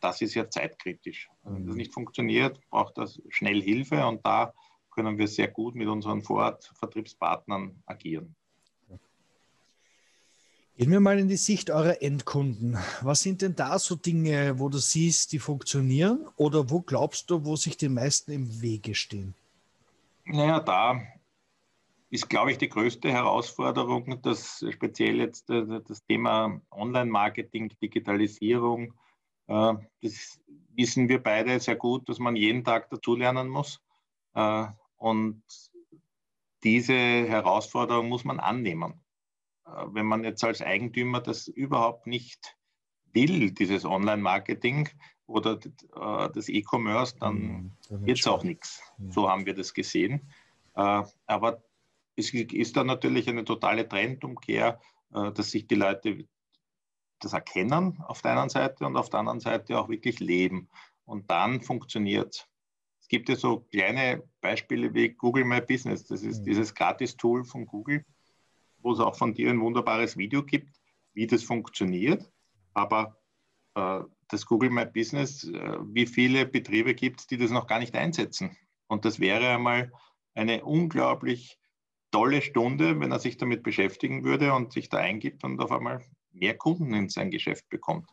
das 0.00 0.20
ist 0.22 0.34
ja 0.34 0.48
zeitkritisch. 0.48 1.28
Wenn 1.44 1.66
das 1.66 1.74
mhm. 1.74 1.78
nicht 1.78 1.92
funktioniert, 1.92 2.60
braucht 2.70 2.98
das 2.98 3.20
schnell 3.28 3.62
Hilfe 3.62 4.06
und 4.06 4.24
da 4.24 4.52
können 4.90 5.18
wir 5.18 5.28
sehr 5.28 5.48
gut 5.48 5.74
mit 5.74 5.88
unseren 5.88 6.22
Vorortvertriebspartnern 6.22 7.82
agieren. 7.86 8.34
Gehen 10.76 10.92
wir 10.92 11.00
mal 11.00 11.18
in 11.18 11.26
die 11.26 11.36
Sicht 11.36 11.70
eurer 11.70 12.02
Endkunden. 12.02 12.78
Was 13.00 13.22
sind 13.22 13.42
denn 13.42 13.56
da 13.56 13.80
so 13.80 13.96
Dinge, 13.96 14.60
wo 14.60 14.68
du 14.68 14.78
siehst, 14.78 15.32
die 15.32 15.40
funktionieren 15.40 16.28
oder 16.36 16.70
wo 16.70 16.82
glaubst 16.82 17.30
du, 17.30 17.44
wo 17.44 17.56
sich 17.56 17.76
die 17.76 17.88
meisten 17.88 18.30
im 18.30 18.62
Wege 18.62 18.94
stehen? 18.94 19.34
Naja, 20.24 20.60
da 20.60 21.00
ist, 22.10 22.28
glaube 22.28 22.52
ich, 22.52 22.58
die 22.58 22.68
größte 22.68 23.10
Herausforderung, 23.10 24.22
dass 24.22 24.64
speziell 24.70 25.16
jetzt 25.16 25.50
äh, 25.50 25.80
das 25.86 26.04
Thema 26.04 26.60
Online-Marketing, 26.70 27.72
Digitalisierung, 27.82 28.94
das 29.48 30.40
wissen 30.78 31.08
wir 31.08 31.20
beide 31.22 31.58
sehr 31.58 31.76
gut, 31.76 32.08
dass 32.08 32.20
man 32.20 32.36
jeden 32.36 32.64
Tag 32.64 32.88
dazulernen 32.88 33.48
muss. 33.48 33.82
Äh, 34.34 34.66
und 34.96 35.42
diese 36.62 36.94
Herausforderung 36.94 38.08
muss 38.08 38.24
man 38.24 38.38
annehmen. 38.38 38.94
Äh, 39.66 39.70
wenn 39.88 40.06
man 40.06 40.22
jetzt 40.22 40.44
als 40.44 40.62
Eigentümer 40.62 41.20
das 41.20 41.48
überhaupt 41.48 42.06
nicht 42.06 42.56
will, 43.12 43.50
dieses 43.50 43.84
Online-Marketing 43.84 44.88
oder 45.26 45.56
das 45.56 46.48
E-Commerce, 46.48 47.16
dann 47.18 47.34
mhm, 47.90 48.06
wird 48.06 48.18
es 48.18 48.26
auch 48.26 48.44
nichts. 48.44 48.80
Mhm. 48.98 49.12
So 49.12 49.28
haben 49.28 49.46
wir 49.46 49.54
das 49.54 49.74
gesehen. 49.74 50.30
Aber 50.74 51.62
es 52.16 52.32
ist 52.32 52.76
dann 52.76 52.86
natürlich 52.86 53.28
eine 53.28 53.44
totale 53.44 53.88
Trendumkehr, 53.88 54.80
dass 55.10 55.50
sich 55.50 55.66
die 55.66 55.74
Leute 55.74 56.28
das 57.20 57.32
erkennen 57.32 58.02
auf 58.06 58.22
der 58.22 58.38
einen 58.38 58.48
Seite 58.48 58.86
und 58.86 58.96
auf 58.96 59.10
der 59.10 59.20
anderen 59.20 59.40
Seite 59.40 59.78
auch 59.78 59.88
wirklich 59.88 60.20
leben. 60.20 60.68
Und 61.04 61.30
dann 61.30 61.60
funktioniert 61.62 62.34
es. 62.34 62.48
Es 63.00 63.08
gibt 63.08 63.28
ja 63.30 63.36
so 63.36 63.60
kleine 63.60 64.22
Beispiele 64.42 64.92
wie 64.92 65.08
Google 65.08 65.44
My 65.44 65.60
Business. 65.60 66.04
Das 66.04 66.22
ist 66.22 66.40
mhm. 66.40 66.44
dieses 66.44 66.74
Gratis-Tool 66.74 67.44
von 67.44 67.64
Google, 67.66 68.04
wo 68.80 68.92
es 68.92 69.00
auch 69.00 69.16
von 69.16 69.32
dir 69.32 69.50
ein 69.50 69.60
wunderbares 69.60 70.16
Video 70.16 70.42
gibt, 70.42 70.78
wie 71.14 71.26
das 71.26 71.42
funktioniert. 71.42 72.30
Aber 72.74 73.18
äh, 73.74 74.00
das 74.28 74.44
Google 74.44 74.70
My 74.70 74.84
Business, 74.84 75.44
äh, 75.44 75.78
wie 75.84 76.06
viele 76.06 76.44
Betriebe 76.44 76.94
gibt 76.94 77.20
es, 77.20 77.26
die 77.26 77.38
das 77.38 77.50
noch 77.50 77.66
gar 77.66 77.78
nicht 77.78 77.94
einsetzen? 77.94 78.56
Und 78.86 79.04
das 79.04 79.20
wäre 79.20 79.48
einmal 79.48 79.90
eine 80.34 80.64
unglaublich 80.64 81.58
tolle 82.10 82.42
Stunde, 82.42 83.00
wenn 83.00 83.12
er 83.12 83.18
sich 83.18 83.36
damit 83.36 83.62
beschäftigen 83.62 84.24
würde 84.24 84.52
und 84.54 84.72
sich 84.72 84.88
da 84.88 84.98
eingibt 84.98 85.44
und 85.44 85.60
auf 85.60 85.72
einmal 85.72 86.04
mehr 86.38 86.56
Kunden 86.56 86.92
in 86.94 87.08
sein 87.08 87.30
Geschäft 87.30 87.68
bekommt. 87.68 88.08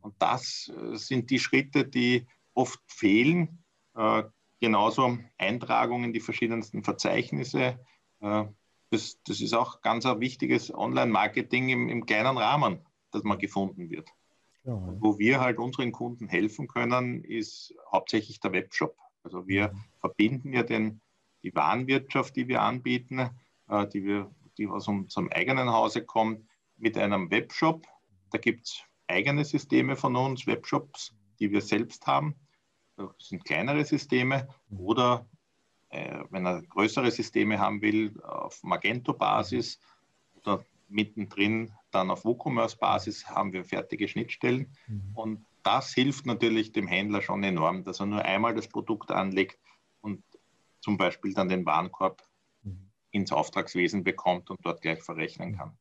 Und 0.00 0.14
das 0.18 0.72
äh, 0.76 0.96
sind 0.96 1.30
die 1.30 1.38
Schritte, 1.38 1.84
die 1.84 2.26
oft 2.54 2.80
fehlen. 2.86 3.64
Äh, 3.94 4.24
genauso 4.60 5.18
Eintragungen 5.38 6.06
in 6.06 6.12
die 6.12 6.20
verschiedensten 6.20 6.82
Verzeichnisse. 6.82 7.78
Äh, 8.20 8.44
das, 8.90 9.20
das, 9.24 9.40
ist 9.40 9.54
auch 9.54 9.82
ganz 9.82 10.04
ein 10.06 10.20
wichtiges 10.20 10.72
Online-Marketing 10.72 11.68
im, 11.68 11.88
im, 11.88 12.06
kleinen 12.06 12.36
Rahmen, 12.36 12.80
dass 13.12 13.22
man 13.22 13.38
gefunden 13.38 13.90
wird. 13.90 14.08
Ja. 14.64 14.76
Wo 15.00 15.18
wir 15.18 15.40
halt 15.40 15.58
unseren 15.58 15.92
Kunden 15.92 16.28
helfen 16.28 16.66
können, 16.68 17.24
ist 17.24 17.74
hauptsächlich 17.90 18.40
der 18.40 18.52
Webshop. 18.52 18.96
Also 19.22 19.46
wir 19.46 19.68
mhm. 19.68 19.84
verbinden 20.00 20.52
ja 20.52 20.62
den, 20.62 21.00
die 21.42 21.54
Warenwirtschaft, 21.54 22.36
die 22.36 22.48
wir 22.48 22.62
anbieten, 22.62 23.30
äh, 23.68 23.86
die, 23.88 24.04
wir, 24.04 24.30
die 24.58 24.66
aus 24.66 24.88
unserem 24.88 25.28
eigenen 25.28 25.70
Hause 25.70 26.04
kommt, 26.04 26.44
mit 26.80 26.96
einem 26.96 27.30
Webshop. 27.30 27.86
Da 28.30 28.38
gibt 28.38 28.66
es 28.66 28.82
eigene 29.06 29.44
Systeme 29.44 29.96
von 29.96 30.16
uns, 30.16 30.46
Webshops, 30.46 31.14
die 31.38 31.50
wir 31.50 31.60
selbst 31.60 32.06
haben. 32.06 32.34
Das 32.96 33.10
sind 33.18 33.44
kleinere 33.44 33.84
Systeme. 33.84 34.48
Oder 34.70 35.26
äh, 35.90 36.22
wenn 36.30 36.46
er 36.46 36.62
größere 36.62 37.10
Systeme 37.10 37.58
haben 37.58 37.82
will, 37.82 38.20
auf 38.22 38.62
Magento-Basis 38.62 39.80
oder 40.36 40.64
mittendrin 40.88 41.72
dann 41.90 42.10
auf 42.10 42.24
WooCommerce-Basis 42.24 43.28
haben 43.28 43.52
wir 43.52 43.64
fertige 43.64 44.08
Schnittstellen. 44.08 44.72
Mhm. 44.86 45.10
Und 45.14 45.46
das 45.62 45.92
hilft 45.92 46.26
natürlich 46.26 46.72
dem 46.72 46.86
Händler 46.86 47.22
schon 47.22 47.42
enorm, 47.42 47.84
dass 47.84 48.00
er 48.00 48.06
nur 48.06 48.24
einmal 48.24 48.54
das 48.54 48.68
Produkt 48.68 49.10
anlegt 49.10 49.58
und 50.00 50.22
zum 50.80 50.96
Beispiel 50.96 51.34
dann 51.34 51.48
den 51.48 51.66
Warenkorb 51.66 52.22
mhm. 52.62 52.90
ins 53.10 53.32
Auftragswesen 53.32 54.04
bekommt 54.04 54.50
und 54.50 54.58
dort 54.62 54.82
gleich 54.82 55.02
verrechnen 55.02 55.56
kann. 55.56 55.76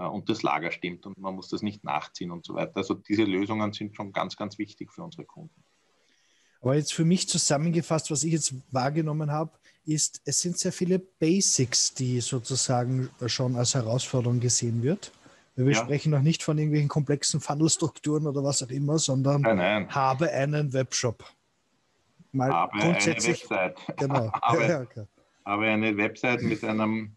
Äh, 0.00 0.06
und 0.06 0.28
das 0.28 0.42
Lager 0.42 0.72
stimmt 0.72 1.06
und 1.06 1.18
man 1.18 1.34
muss 1.34 1.48
das 1.48 1.62
nicht 1.62 1.84
nachziehen 1.84 2.30
und 2.30 2.44
so 2.44 2.54
weiter. 2.54 2.78
Also 2.78 2.94
diese 2.94 3.24
Lösungen 3.24 3.72
sind 3.72 3.94
schon 3.94 4.12
ganz, 4.12 4.36
ganz 4.36 4.58
wichtig 4.58 4.92
für 4.92 5.02
unsere 5.02 5.24
Kunden. 5.24 5.62
Aber 6.62 6.74
jetzt 6.74 6.92
für 6.92 7.04
mich 7.04 7.28
zusammengefasst, 7.28 8.10
was 8.10 8.22
ich 8.24 8.32
jetzt 8.32 8.54
wahrgenommen 8.70 9.30
habe, 9.30 9.52
ist, 9.86 10.20
es 10.24 10.40
sind 10.40 10.58
sehr 10.58 10.72
viele 10.72 10.98
Basics, 10.98 11.94
die 11.94 12.20
sozusagen 12.20 13.08
schon 13.26 13.56
als 13.56 13.74
Herausforderung 13.74 14.40
gesehen 14.40 14.82
wird. 14.82 15.10
Wir 15.56 15.72
ja. 15.72 15.74
sprechen 15.74 16.12
noch 16.12 16.20
nicht 16.20 16.42
von 16.42 16.58
irgendwelchen 16.58 16.88
komplexen 16.88 17.40
Funnelstrukturen 17.40 18.26
oder 18.26 18.44
was 18.44 18.62
auch 18.62 18.68
immer, 18.68 18.98
sondern 18.98 19.42
nein, 19.42 19.56
nein. 19.56 19.94
habe 19.94 20.30
einen 20.30 20.72
Webshop. 20.72 21.24
Mal 22.32 22.52
habe 22.52 22.78
grundsätzlich. 22.78 23.50
Eine 23.50 23.60
Website. 23.60 23.96
Genau. 23.96 24.32
habe, 24.42 24.66
ja, 24.66 24.80
okay. 24.82 25.06
habe 25.44 25.64
eine 25.66 25.96
Website 25.96 26.42
mit 26.42 26.62
einem 26.62 27.16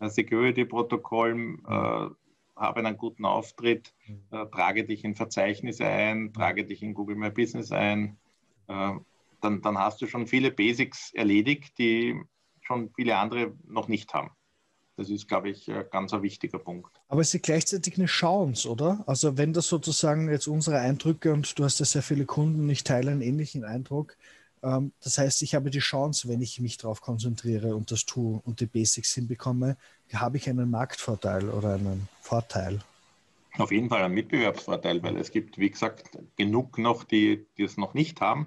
Security-Protokoll, 0.00 1.58
äh, 1.66 2.21
habe 2.62 2.80
einen 2.80 2.96
guten 2.96 3.26
Auftritt, 3.26 3.92
äh, 4.30 4.46
trage 4.46 4.84
dich 4.84 5.04
in 5.04 5.14
Verzeichnisse 5.14 5.84
ein, 5.84 6.32
trage 6.32 6.64
dich 6.64 6.82
in 6.82 6.94
Google 6.94 7.16
My 7.16 7.30
Business 7.30 7.70
ein. 7.70 8.16
Äh, 8.68 8.92
dann, 9.42 9.60
dann 9.60 9.76
hast 9.76 10.00
du 10.00 10.06
schon 10.06 10.26
viele 10.26 10.50
Basics 10.50 11.12
erledigt, 11.12 11.76
die 11.78 12.18
schon 12.62 12.90
viele 12.94 13.16
andere 13.16 13.52
noch 13.66 13.88
nicht 13.88 14.14
haben. 14.14 14.30
Das 14.96 15.10
ist, 15.10 15.26
glaube 15.26 15.50
ich, 15.50 15.70
ganz 15.90 16.12
ein 16.12 16.22
wichtiger 16.22 16.58
Punkt. 16.58 16.92
Aber 17.08 17.22
es 17.22 17.34
ist 17.34 17.42
gleichzeitig 17.42 17.96
eine 17.96 18.06
Chance, 18.06 18.70
oder? 18.70 19.02
Also 19.06 19.36
wenn 19.38 19.52
das 19.52 19.66
sozusagen 19.66 20.30
jetzt 20.30 20.46
unsere 20.46 20.78
Eindrücke 20.78 21.32
und 21.32 21.58
du 21.58 21.64
hast 21.64 21.80
ja 21.80 21.86
sehr 21.86 22.02
viele 22.02 22.26
Kunden, 22.26 22.68
ich 22.68 22.84
teile 22.84 23.10
einen 23.10 23.22
ähnlichen 23.22 23.64
Eindruck, 23.64 24.16
das 24.62 25.18
heißt, 25.18 25.42
ich 25.42 25.56
habe 25.56 25.70
die 25.70 25.80
Chance, 25.80 26.28
wenn 26.28 26.40
ich 26.40 26.60
mich 26.60 26.76
darauf 26.78 27.00
konzentriere 27.00 27.74
und 27.74 27.90
das 27.90 28.06
tue 28.06 28.40
und 28.44 28.60
die 28.60 28.66
Basics 28.66 29.12
hinbekomme, 29.12 29.76
habe 30.14 30.36
ich 30.36 30.48
einen 30.48 30.70
Marktvorteil 30.70 31.48
oder 31.48 31.74
einen 31.74 32.08
Vorteil. 32.20 32.80
Auf 33.58 33.72
jeden 33.72 33.88
Fall 33.88 34.02
einen 34.02 34.14
Mitbewerbsvorteil, 34.14 35.02
weil 35.02 35.16
es 35.16 35.30
gibt, 35.30 35.58
wie 35.58 35.70
gesagt, 35.70 36.16
genug 36.36 36.78
noch, 36.78 37.04
die, 37.04 37.46
die 37.58 37.64
es 37.64 37.76
noch 37.76 37.92
nicht 37.94 38.20
haben. 38.20 38.46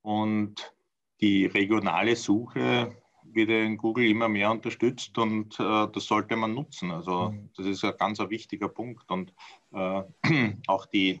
Und 0.00 0.74
die 1.20 1.46
regionale 1.46 2.16
Suche 2.16 2.96
wird 3.24 3.50
in 3.50 3.76
Google 3.76 4.06
immer 4.06 4.28
mehr 4.28 4.50
unterstützt 4.50 5.16
und 5.18 5.58
äh, 5.60 5.88
das 5.92 6.06
sollte 6.06 6.36
man 6.36 6.54
nutzen. 6.54 6.90
Also 6.90 7.30
mhm. 7.30 7.50
das 7.56 7.66
ist 7.66 7.84
ein 7.84 7.96
ganz 7.98 8.18
ein 8.18 8.30
wichtiger 8.30 8.68
Punkt. 8.68 9.10
Und 9.10 9.32
äh, 9.72 10.02
auch 10.66 10.86
die 10.86 11.20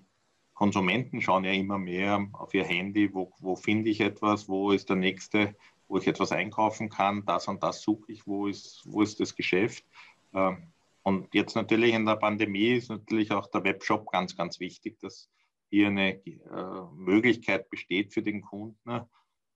Konsumenten 0.62 1.20
schauen 1.20 1.42
ja 1.42 1.50
immer 1.50 1.76
mehr 1.76 2.28
auf 2.34 2.54
ihr 2.54 2.62
Handy, 2.62 3.12
wo, 3.12 3.32
wo 3.40 3.56
finde 3.56 3.90
ich 3.90 4.00
etwas, 4.00 4.48
wo 4.48 4.70
ist 4.70 4.88
der 4.88 4.94
nächste, 4.94 5.56
wo 5.88 5.98
ich 5.98 6.06
etwas 6.06 6.30
einkaufen 6.30 6.88
kann, 6.88 7.24
das 7.26 7.48
und 7.48 7.64
das 7.64 7.82
suche 7.82 8.12
ich, 8.12 8.28
wo 8.28 8.46
ist, 8.46 8.80
wo 8.84 9.02
ist 9.02 9.18
das 9.18 9.34
Geschäft. 9.34 9.84
Ähm, 10.32 10.68
und 11.02 11.34
jetzt 11.34 11.56
natürlich 11.56 11.94
in 11.94 12.06
der 12.06 12.14
Pandemie 12.14 12.74
ist 12.74 12.90
natürlich 12.90 13.32
auch 13.32 13.48
der 13.48 13.64
Webshop 13.64 14.12
ganz, 14.12 14.36
ganz 14.36 14.60
wichtig, 14.60 15.00
dass 15.00 15.28
hier 15.68 15.88
eine 15.88 16.24
äh, 16.24 16.32
Möglichkeit 16.94 17.68
besteht 17.68 18.12
für 18.12 18.22
den 18.22 18.40
Kunden. 18.40 19.00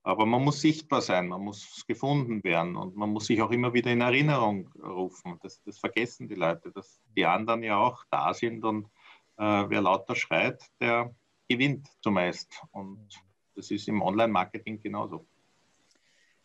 Aber 0.03 0.25
man 0.25 0.43
muss 0.43 0.59
sichtbar 0.59 1.01
sein, 1.01 1.29
man 1.29 1.41
muss 1.41 1.85
gefunden 1.87 2.43
werden 2.43 2.75
und 2.75 2.97
man 2.97 3.11
muss 3.11 3.27
sich 3.27 3.41
auch 3.41 3.51
immer 3.51 3.73
wieder 3.73 3.93
in 3.93 4.01
Erinnerung 4.01 4.69
rufen. 4.83 5.39
Das, 5.41 5.61
das 5.63 5.79
vergessen 5.79 6.27
die 6.27 6.35
Leute, 6.35 6.69
dass 6.69 6.99
die 7.15 7.25
anderen 7.25 7.63
ja 7.63 7.77
auch 7.77 8.03
da 8.11 8.33
sind 8.33 8.65
und 8.65 8.89
wer 9.37 9.81
lauter 9.81 10.15
schreit, 10.15 10.63
der 10.79 11.13
gewinnt 11.47 11.87
zumeist. 12.01 12.49
Und 12.71 13.07
das 13.55 13.71
ist 13.71 13.87
im 13.87 14.01
Online-Marketing 14.01 14.79
genauso. 14.81 15.25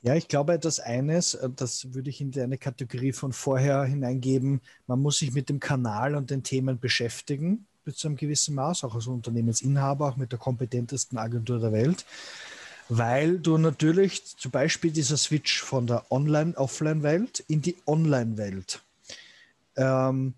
Ja, 0.05 0.17
ich 0.17 0.27
glaube, 0.27 0.59
das 0.59 0.81
eines, 0.81 1.35
äh, 1.35 1.49
das 1.55 1.95
würde 1.95 2.11
ich 2.11 2.21
in 2.21 2.37
eine 2.39 2.59
Kategorie 2.59 3.13
von 3.13 3.33
vorher 3.33 3.85
hineingeben, 3.85 4.61
man 4.87 5.01
muss 5.01 5.19
sich 5.19 5.33
mit 5.33 5.49
dem 5.49 5.61
Kanal 5.61 6.17
und 6.17 6.31
den 6.31 6.43
Themen 6.43 6.79
beschäftigen. 6.79 7.67
bis 7.85 7.97
zu 7.97 8.07
einem 8.07 8.17
gewissen 8.17 8.55
Maß, 8.55 8.85
auch 8.85 8.95
als 8.95 9.09
Unternehmensinhaber, 9.09 10.09
auch 10.09 10.17
mit 10.17 10.31
der 10.31 10.39
kompetentesten 10.39 11.19
Agentur 11.19 11.59
der 11.59 11.73
Welt, 11.73 12.05
weil 12.89 13.41
du 13.41 13.59
natürlich 13.59 14.37
zum 14.37 14.53
Beispiel 14.53 14.93
dieser 14.93 15.17
Switch 15.17 15.61
von 15.61 15.89
der 15.89 16.05
Online-Offline-Welt 16.11 17.45
in 17.49 17.61
die 17.61 17.77
Online-Welt, 17.87 18.83
ähm, 19.77 20.35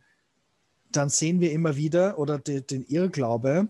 dann 0.97 1.09
sehen 1.09 1.41
wir 1.41 1.53
immer 1.53 1.77
wieder 1.77 2.19
oder 2.19 2.39
de, 2.39 2.61
den 2.61 2.85
Irrglaube, 2.85 3.69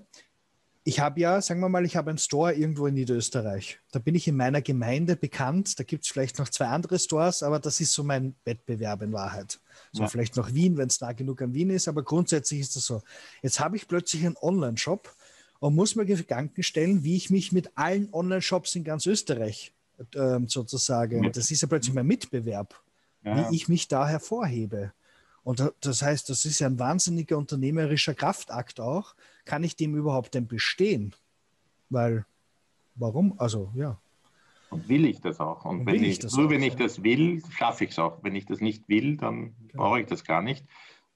ich 0.86 1.00
habe 1.00 1.18
ja, 1.18 1.40
sagen 1.40 1.60
wir 1.60 1.70
mal, 1.70 1.86
ich 1.86 1.96
habe 1.96 2.10
einen 2.10 2.18
Store 2.18 2.52
irgendwo 2.52 2.86
in 2.86 2.94
Niederösterreich. 2.94 3.80
Da 3.90 3.98
bin 3.98 4.14
ich 4.14 4.28
in 4.28 4.36
meiner 4.36 4.60
Gemeinde 4.60 5.16
bekannt. 5.16 5.78
Da 5.78 5.84
gibt 5.84 6.04
es 6.04 6.10
vielleicht 6.10 6.38
noch 6.38 6.50
zwei 6.50 6.66
andere 6.66 6.98
Stores, 6.98 7.42
aber 7.42 7.58
das 7.58 7.80
ist 7.80 7.94
so 7.94 8.04
mein 8.04 8.34
Wettbewerb 8.44 9.00
in 9.00 9.12
Wahrheit. 9.14 9.60
So 9.92 10.02
ja. 10.02 10.08
vielleicht 10.08 10.36
noch 10.36 10.52
Wien, 10.52 10.76
wenn 10.76 10.88
es 10.88 11.00
nah 11.00 11.12
genug 11.12 11.40
an 11.40 11.54
Wien 11.54 11.70
ist, 11.70 11.88
aber 11.88 12.02
grundsätzlich 12.02 12.60
ist 12.60 12.76
das 12.76 12.84
so. 12.84 13.02
Jetzt 13.42 13.60
habe 13.60 13.76
ich 13.76 13.88
plötzlich 13.88 14.26
einen 14.26 14.36
Online-Shop 14.36 15.10
und 15.58 15.74
muss 15.74 15.96
mir 15.96 16.04
Gedanken 16.04 16.62
stellen, 16.62 17.02
wie 17.02 17.16
ich 17.16 17.30
mich 17.30 17.50
mit 17.50 17.70
allen 17.76 18.12
Online-Shops 18.12 18.74
in 18.74 18.84
ganz 18.84 19.06
Österreich 19.06 19.72
äh, 20.14 20.40
sozusagen, 20.46 21.32
das 21.32 21.50
ist 21.50 21.62
ja 21.62 21.68
plötzlich 21.68 21.94
mein 21.94 22.06
Mitbewerb, 22.06 22.78
ja. 23.24 23.50
wie 23.50 23.56
ich 23.56 23.68
mich 23.68 23.88
da 23.88 24.06
hervorhebe. 24.06 24.92
Und 25.44 25.72
das 25.80 26.02
heißt, 26.02 26.30
das 26.30 26.46
ist 26.46 26.58
ja 26.58 26.66
ein 26.66 26.78
wahnsinniger 26.78 27.36
unternehmerischer 27.36 28.14
Kraftakt 28.14 28.80
auch. 28.80 29.14
Kann 29.44 29.62
ich 29.62 29.76
dem 29.76 29.94
überhaupt 29.94 30.34
denn 30.34 30.46
bestehen? 30.46 31.14
Weil, 31.90 32.24
warum? 32.94 33.38
Also, 33.38 33.70
ja. 33.74 34.00
Und 34.70 34.88
will 34.88 35.04
ich 35.04 35.20
das 35.20 35.38
auch? 35.40 35.64
Und, 35.66 35.80
Und 35.80 35.86
wenn 35.86 36.02
ich, 36.02 36.22
nur 36.32 36.50
wenn 36.50 36.62
ich 36.62 36.76
das 36.76 37.04
will, 37.04 37.42
schaffe 37.50 37.84
ich 37.84 37.90
es 37.90 37.98
auch. 37.98 38.24
Wenn 38.24 38.34
ich 38.34 38.46
das 38.46 38.60
nicht 38.60 38.88
will, 38.88 39.18
dann 39.18 39.54
genau. 39.68 39.84
brauche 39.84 40.00
ich 40.00 40.06
das 40.06 40.24
gar 40.24 40.40
nicht. 40.40 40.64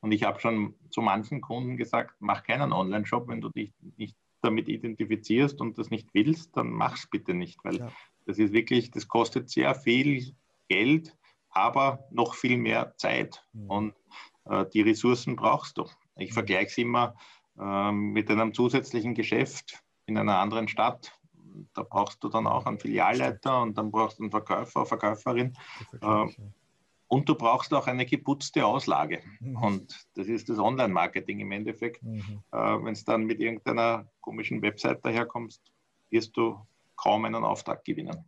Und 0.00 0.12
ich 0.12 0.22
habe 0.22 0.38
schon 0.40 0.74
zu 0.90 1.00
manchen 1.00 1.40
Kunden 1.40 1.76
gesagt, 1.76 2.14
mach 2.20 2.44
keinen 2.44 2.72
Online-Shop, 2.72 3.28
wenn 3.28 3.40
du 3.40 3.48
dich 3.48 3.72
nicht 3.96 4.16
damit 4.42 4.68
identifizierst 4.68 5.60
und 5.60 5.78
das 5.78 5.90
nicht 5.90 6.08
willst, 6.12 6.56
dann 6.56 6.70
mach 6.70 6.96
es 6.96 7.06
bitte 7.08 7.34
nicht, 7.34 7.58
weil 7.64 7.78
ja. 7.78 7.92
das 8.26 8.38
ist 8.38 8.52
wirklich, 8.52 8.90
das 8.92 9.08
kostet 9.08 9.50
sehr 9.50 9.74
viel 9.74 10.32
Geld, 10.68 11.16
aber 11.58 12.06
noch 12.10 12.34
viel 12.34 12.56
mehr 12.56 12.94
Zeit. 12.96 13.44
Mhm. 13.52 13.70
Und 13.70 13.94
äh, 14.46 14.64
die 14.72 14.82
Ressourcen 14.82 15.36
brauchst 15.36 15.78
du. 15.78 15.86
Ich 16.16 16.30
mhm. 16.30 16.34
vergleiche 16.34 16.66
es 16.66 16.78
immer 16.78 17.14
äh, 17.58 17.92
mit 17.92 18.30
einem 18.30 18.54
zusätzlichen 18.54 19.14
Geschäft 19.14 19.82
in 20.06 20.16
einer 20.16 20.38
anderen 20.38 20.68
Stadt. 20.68 21.12
Da 21.74 21.82
brauchst 21.82 22.22
du 22.22 22.28
dann 22.28 22.46
auch 22.46 22.66
einen 22.66 22.78
Filialleiter 22.78 23.62
und 23.62 23.76
dann 23.76 23.90
brauchst 23.90 24.18
du 24.18 24.24
einen 24.24 24.30
Verkäufer, 24.30 24.86
Verkäuferin. 24.86 25.56
Äh, 26.00 26.26
und 27.08 27.26
du 27.26 27.34
brauchst 27.34 27.72
auch 27.72 27.86
eine 27.86 28.04
geputzte 28.04 28.64
Auslage. 28.66 29.22
Mhm. 29.40 29.56
Und 29.56 30.06
das 30.14 30.28
ist 30.28 30.48
das 30.48 30.58
Online-Marketing 30.58 31.40
im 31.40 31.52
Endeffekt. 31.52 32.02
Mhm. 32.02 32.42
Äh, 32.52 32.56
Wenn 32.56 32.92
es 32.92 33.04
dann 33.04 33.24
mit 33.24 33.40
irgendeiner 33.40 34.06
komischen 34.20 34.62
Website 34.62 35.04
daherkommst, 35.04 35.62
wirst 36.10 36.36
du 36.36 36.58
kaum 36.96 37.24
einen 37.24 37.44
Auftrag 37.44 37.84
gewinnen. 37.84 38.24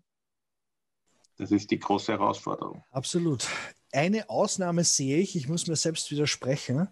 Das 1.41 1.51
ist 1.51 1.71
die 1.71 1.79
große 1.79 2.13
Herausforderung. 2.13 2.85
Absolut. 2.91 3.49
Eine 3.93 4.29
Ausnahme 4.29 4.85
sehe 4.85 5.19
ich, 5.19 5.35
ich 5.37 5.49
muss 5.49 5.67
mir 5.67 5.77
selbst 5.77 6.11
widersprechen, 6.11 6.87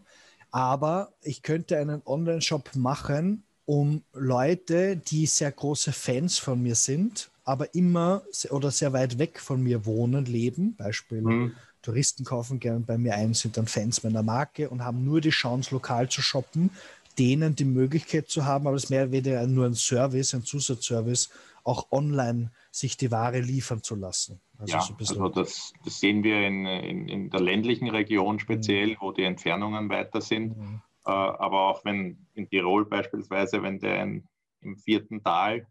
aber 0.51 1.13
ich 1.21 1.43
könnte 1.43 1.77
einen 1.77 2.01
Online-Shop 2.07 2.75
machen, 2.75 3.45
um 3.67 4.03
Leute, 4.15 4.97
die 4.97 5.27
sehr 5.27 5.53
große 5.53 5.93
Fans 5.93 6.39
von 6.39 6.63
mir 6.63 6.75
sind, 6.77 7.31
aber 7.45 7.75
immer 7.75 8.23
oder 8.49 8.71
sehr 8.71 8.95
weit 8.95 9.19
weg 9.19 9.39
von 9.39 9.63
mir 9.63 9.85
wohnen, 9.85 10.25
leben, 10.25 10.75
Beispiel 10.77 11.21
mhm. 11.21 11.55
Touristen 11.83 12.25
kaufen 12.25 12.59
gerne 12.59 12.81
bei 12.81 12.99
mir 12.99 13.15
ein, 13.15 13.35
sind 13.35 13.57
dann 13.57 13.67
Fans 13.67 14.03
meiner 14.03 14.23
Marke 14.23 14.71
und 14.71 14.83
haben 14.83 15.05
nur 15.05 15.21
die 15.21 15.31
Chance, 15.31 15.75
lokal 15.75 16.09
zu 16.09 16.23
shoppen, 16.23 16.71
denen 17.19 17.55
die 17.55 17.65
Möglichkeit 17.65 18.29
zu 18.29 18.45
haben, 18.45 18.67
aber 18.67 18.77
es 18.77 18.85
ist 18.85 18.91
mehr 18.91 19.03
oder 19.05 19.13
weniger 19.13 19.47
nur 19.47 19.67
ein 19.67 19.75
Service, 19.75 20.35
ein 20.35 20.45
Zusatzservice, 20.45 21.31
auch 21.65 21.91
online 21.91 22.51
sich 22.71 22.97
die 22.97 23.11
Ware 23.11 23.41
liefern 23.41 23.83
zu 23.83 23.95
lassen. 23.95 24.41
Also 24.59 24.73
ja, 24.73 24.81
so 24.81 24.95
also 24.99 25.29
das, 25.29 25.73
das, 25.85 26.01
sehen 26.01 26.23
wir 26.23 26.47
in, 26.47 26.67
in, 26.67 27.09
in, 27.09 27.31
der 27.31 27.41
ländlichen 27.41 27.89
Region 27.89 28.39
speziell, 28.39 28.91
mhm. 28.91 28.97
wo 29.01 29.13
die 29.13 29.23
Entfernungen 29.23 29.89
weiter 29.89 30.21
sind. 30.21 30.57
Mhm. 30.57 30.81
Äh, 31.05 31.11
aber 31.11 31.69
auch 31.69 31.85
wenn 31.85 32.27
in 32.35 32.49
Tirol 32.49 32.87
beispielsweise, 32.87 33.63
wenn 33.63 33.79
der 33.79 34.03
in, 34.03 34.29
im 34.61 34.77
vierten 34.77 35.23
Tal 35.23 35.67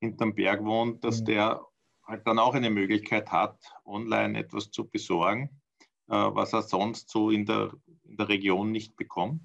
hinterm 0.00 0.34
Berg 0.34 0.64
wohnt, 0.64 1.04
dass 1.04 1.20
mhm. 1.20 1.24
der 1.26 1.60
halt 2.04 2.26
dann 2.26 2.38
auch 2.38 2.54
eine 2.54 2.70
Möglichkeit 2.70 3.30
hat, 3.30 3.58
online 3.84 4.38
etwas 4.38 4.70
zu 4.70 4.88
besorgen, 4.88 5.50
äh, 6.08 6.14
was 6.14 6.52
er 6.52 6.62
sonst 6.62 7.10
so 7.10 7.30
in 7.30 7.46
der, 7.46 7.72
in 8.04 8.16
der 8.16 8.28
Region 8.28 8.72
nicht 8.72 8.96
bekommt. 8.96 9.42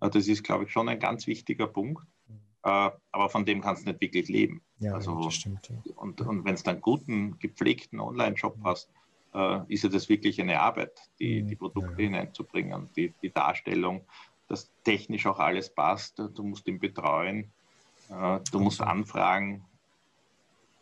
Mhm. 0.00 0.06
Äh, 0.06 0.10
das 0.10 0.28
ist, 0.28 0.42
glaube 0.42 0.64
ich, 0.64 0.72
schon 0.72 0.88
ein 0.88 0.98
ganz 0.98 1.26
wichtiger 1.26 1.66
Punkt. 1.66 2.04
Äh, 2.62 2.90
aber 3.12 3.28
von 3.30 3.46
dem 3.46 3.62
kannst 3.62 3.84
du 3.84 3.90
nicht 3.90 4.00
wirklich 4.00 4.28
leben. 4.28 4.60
Ja, 4.80 4.94
also, 4.94 5.22
das 5.22 5.34
stimmt. 5.34 5.68
Ja. 5.68 5.92
Und, 5.96 6.20
und 6.20 6.44
wenn 6.44 6.56
du 6.56 6.70
einen 6.70 6.80
guten, 6.80 7.38
gepflegten 7.38 8.00
Online-Shop 8.00 8.58
mhm. 8.58 8.64
hast, 8.64 8.90
äh, 9.34 9.60
ist 9.68 9.84
ja 9.84 9.88
das 9.90 10.08
wirklich 10.08 10.40
eine 10.40 10.60
Arbeit, 10.60 10.92
die, 11.18 11.42
mhm. 11.42 11.48
die 11.48 11.56
Produkte 11.56 11.92
ja, 11.92 12.08
hineinzubringen, 12.08 12.88
die, 12.96 13.14
die 13.22 13.30
Darstellung, 13.30 14.02
dass 14.48 14.70
technisch 14.84 15.26
auch 15.26 15.38
alles 15.38 15.70
passt. 15.70 16.18
Du 16.18 16.42
musst 16.42 16.66
ihn 16.66 16.78
betreuen, 16.78 17.50
äh, 18.10 18.40
du 18.50 18.60
musst 18.60 18.82
Anfragen 18.82 19.64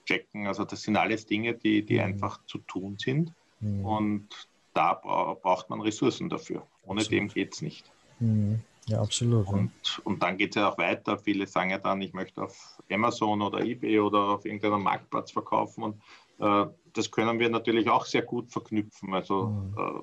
checken. 0.05 0.47
Also 0.47 0.65
das 0.65 0.83
sind 0.83 0.97
alles 0.97 1.27
Dinge, 1.27 1.55
die, 1.55 1.85
die 1.85 1.95
mhm. 1.95 2.01
einfach 2.01 2.45
zu 2.47 2.59
tun 2.59 2.97
sind. 2.99 3.33
Mhm. 3.61 3.85
Und 3.85 4.49
da 4.75 4.95
braucht 4.95 5.71
man 5.71 5.81
Ressourcen 5.81 6.29
dafür. 6.29 6.67
Ohne 6.85 7.01
Absolut. 7.01 7.13
dem 7.13 7.29
geht 7.29 7.55
es 7.55 7.63
nicht. 7.63 7.91
Mhm. 8.21 8.61
Ja, 8.89 9.01
absolut. 9.01 9.47
Und, 9.49 9.71
und 10.05 10.23
dann 10.23 10.37
geht 10.37 10.51
es 10.51 10.61
ja 10.61 10.71
auch 10.71 10.79
weiter. 10.79 11.19
Viele 11.19 11.47
sagen 11.47 11.71
ja 11.71 11.79
dann, 11.79 12.01
ich 12.01 12.15
möchte 12.15 12.43
auf 12.43 12.83
Amazon 12.91 13.43
oder 13.43 13.61
eBay 13.61 14.01
oder 14.01 14.21
auf 14.31 14.45
irgendeinem 14.45 14.83
Marktplatz 14.83 15.31
verkaufen. 15.31 15.85
Und 15.85 16.03
äh, 16.39 16.67
das 16.95 17.11
können 17.11 17.39
wir 17.39 17.51
natürlich 17.51 17.89
auch 17.91 18.07
sehr 18.07 18.23
gut 18.23 18.51
verknüpfen. 18.51 19.15
Also, 19.15 19.49
mhm. 19.49 19.75
äh, 19.79 20.01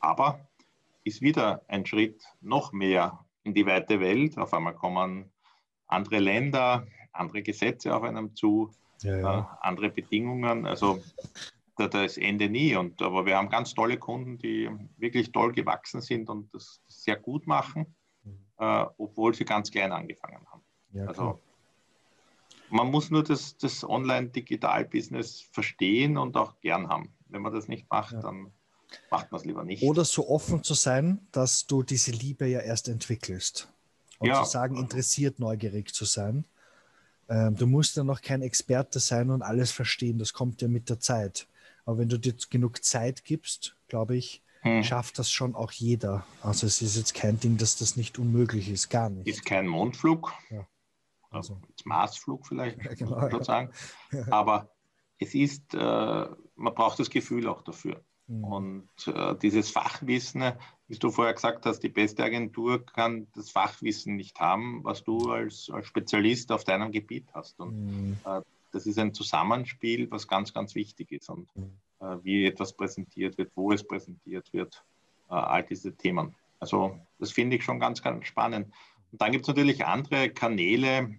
aber 0.00 0.40
ist 1.04 1.22
wieder 1.22 1.62
ein 1.68 1.86
Schritt 1.86 2.22
noch 2.40 2.72
mehr 2.72 3.24
in 3.44 3.54
die 3.54 3.64
weite 3.64 4.00
Welt. 4.00 4.36
Auf 4.36 4.52
einmal 4.52 4.74
kommen 4.74 5.30
andere 5.86 6.18
Länder, 6.18 6.86
andere 7.12 7.42
Gesetze 7.42 7.94
auf 7.94 8.02
einem 8.02 8.34
zu, 8.34 8.70
ja, 9.02 9.18
ja. 9.18 9.38
Äh, 9.38 9.44
andere 9.60 9.88
Bedingungen. 9.88 10.66
Also 10.66 11.02
da, 11.76 11.88
da 11.88 12.04
ist 12.04 12.18
Ende 12.18 12.48
nie. 12.48 12.74
Und, 12.74 13.00
aber 13.02 13.26
wir 13.26 13.36
haben 13.36 13.48
ganz 13.48 13.74
tolle 13.74 13.98
Kunden, 13.98 14.38
die 14.38 14.68
wirklich 14.96 15.32
toll 15.32 15.52
gewachsen 15.52 16.00
sind 16.00 16.28
und 16.28 16.52
das 16.54 16.80
sehr 16.88 17.16
gut 17.16 17.46
machen, 17.46 17.94
mhm. 18.24 18.38
äh, 18.58 18.86
obwohl 18.98 19.34
sie 19.34 19.44
ganz 19.44 19.70
klein 19.70 19.92
angefangen 19.92 20.44
haben. 20.50 20.62
Ja, 20.92 21.06
also 21.06 21.40
man 22.70 22.90
muss 22.90 23.10
nur 23.10 23.22
das, 23.22 23.56
das 23.58 23.84
Online-Digital-Business 23.84 25.42
verstehen 25.52 26.18
und 26.18 26.36
auch 26.36 26.60
gern 26.60 26.88
haben. 26.88 27.14
Wenn 27.28 27.42
man 27.42 27.52
das 27.52 27.68
nicht 27.68 27.88
macht, 27.90 28.12
ja. 28.12 28.20
dann 28.20 28.52
macht 29.10 29.30
man 29.30 29.40
es 29.40 29.46
lieber 29.46 29.64
nicht. 29.64 29.82
Oder 29.82 30.04
so 30.04 30.28
offen 30.28 30.62
zu 30.62 30.74
sein, 30.74 31.20
dass 31.32 31.66
du 31.66 31.82
diese 31.82 32.10
Liebe 32.12 32.46
ja 32.46 32.60
erst 32.60 32.88
entwickelst. 32.88 33.68
Und 34.18 34.28
ja. 34.28 34.42
zu 34.42 34.50
sagen, 34.50 34.76
interessiert, 34.76 35.38
neugierig 35.38 35.92
zu 35.92 36.04
sein. 36.04 36.46
Ähm, 37.28 37.56
du 37.56 37.66
musst 37.66 37.96
ja 37.96 38.04
noch 38.04 38.22
kein 38.22 38.42
Experte 38.42 39.00
sein 39.00 39.30
und 39.30 39.42
alles 39.42 39.72
verstehen. 39.72 40.18
Das 40.18 40.32
kommt 40.32 40.62
ja 40.62 40.68
mit 40.68 40.88
der 40.88 41.00
Zeit. 41.00 41.46
Aber 41.86 41.98
wenn 41.98 42.08
du 42.08 42.18
dir 42.18 42.34
genug 42.50 42.84
Zeit 42.84 43.24
gibst, 43.24 43.76
glaube 43.88 44.16
ich, 44.16 44.42
hm. 44.60 44.82
schafft 44.82 45.18
das 45.18 45.30
schon 45.30 45.54
auch 45.54 45.70
jeder. 45.70 46.26
Also 46.42 46.66
es 46.66 46.82
ist 46.82 46.96
jetzt 46.96 47.14
kein 47.14 47.38
Ding, 47.38 47.56
dass 47.56 47.78
das 47.78 47.96
nicht 47.96 48.18
unmöglich 48.18 48.68
ist, 48.68 48.90
gar 48.90 49.08
nicht. 49.08 49.28
Ist 49.28 49.44
kein 49.44 49.68
Mondflug, 49.68 50.32
ja. 50.50 50.66
also 51.30 51.60
Marsflug 51.84 52.46
vielleicht, 52.46 52.84
ja, 52.84 52.94
genau, 52.94 53.28
ja. 53.28 53.42
sagen. 53.42 53.70
Aber 54.30 54.68
es 55.18 55.34
ist, 55.34 55.74
äh, 55.74 55.78
man 55.78 56.74
braucht 56.74 56.98
das 56.98 57.08
Gefühl 57.08 57.46
auch 57.46 57.62
dafür. 57.62 58.02
Mhm. 58.26 58.44
Und 58.44 58.88
äh, 59.06 59.36
dieses 59.36 59.70
Fachwissen, 59.70 60.52
wie 60.88 60.98
du 60.98 61.10
vorher 61.10 61.34
gesagt 61.34 61.64
hast, 61.66 61.80
die 61.80 61.88
beste 61.88 62.24
Agentur 62.24 62.84
kann 62.84 63.28
das 63.34 63.50
Fachwissen 63.50 64.16
nicht 64.16 64.40
haben, 64.40 64.82
was 64.82 65.04
du 65.04 65.30
als, 65.30 65.70
als 65.72 65.86
Spezialist 65.86 66.50
auf 66.50 66.64
deinem 66.64 66.90
Gebiet 66.90 67.28
hast. 67.32 67.60
Und 67.60 67.86
mhm. 67.86 68.16
äh, 68.24 68.40
das 68.76 68.84
ist 68.84 68.98
ein 68.98 69.14
Zusammenspiel, 69.14 70.10
was 70.10 70.28
ganz, 70.28 70.52
ganz 70.52 70.74
wichtig 70.74 71.10
ist. 71.10 71.30
Und 71.30 71.48
äh, 72.00 72.16
wie 72.22 72.44
etwas 72.44 72.76
präsentiert 72.76 73.38
wird, 73.38 73.50
wo 73.54 73.72
es 73.72 73.82
präsentiert 73.82 74.52
wird, 74.52 74.84
äh, 75.30 75.34
all 75.34 75.62
diese 75.62 75.96
Themen. 75.96 76.34
Also 76.60 77.00
das 77.18 77.32
finde 77.32 77.56
ich 77.56 77.64
schon 77.64 77.80
ganz, 77.80 78.02
ganz 78.02 78.26
spannend. 78.26 78.66
Und 79.12 79.22
dann 79.22 79.32
gibt 79.32 79.44
es 79.44 79.48
natürlich 79.48 79.86
andere 79.86 80.28
Kanäle, 80.28 81.16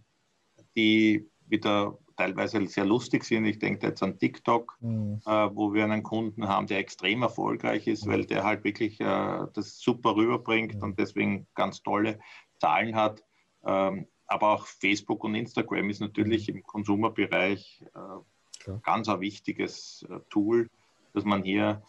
die 0.76 1.28
wieder 1.48 1.98
teilweise 2.16 2.64
sehr 2.68 2.86
lustig 2.86 3.24
sind. 3.24 3.46
Ich 3.46 3.58
denke 3.58 3.88
jetzt 3.88 4.04
an 4.04 4.20
TikTok, 4.20 4.78
mhm. 4.80 5.20
äh, 5.26 5.50
wo 5.56 5.74
wir 5.74 5.84
einen 5.84 6.04
Kunden 6.04 6.48
haben, 6.48 6.68
der 6.68 6.78
extrem 6.78 7.24
erfolgreich 7.24 7.88
ist, 7.88 8.06
mhm. 8.06 8.12
weil 8.12 8.26
der 8.26 8.44
halt 8.44 8.64
wirklich 8.64 9.02
äh, 9.02 9.48
das 9.54 9.80
super 9.80 10.16
rüberbringt 10.16 10.76
mhm. 10.76 10.84
und 10.84 11.00
deswegen 11.00 11.48
ganz 11.56 11.82
tolle 11.82 12.20
Zahlen 12.60 12.96
hat. 12.96 13.24
Ähm, 13.66 14.08
aber 14.28 14.52
auch 14.52 14.66
Facebook 14.66 15.24
und 15.24 15.36
Instagram 15.36 15.90
ist 15.90 16.02
natürlich 16.02 16.48
mhm. 16.50 16.58
im 16.58 16.64
Konsumerbereich 16.64 17.84
äh, 17.96 18.72
ganz 18.84 19.10
ein 19.10 19.22
wichtiges 19.22 20.06
äh, 20.10 20.20
Tool, 20.30 20.70
dass 21.14 21.24
man 21.24 21.44
hier 21.44 21.82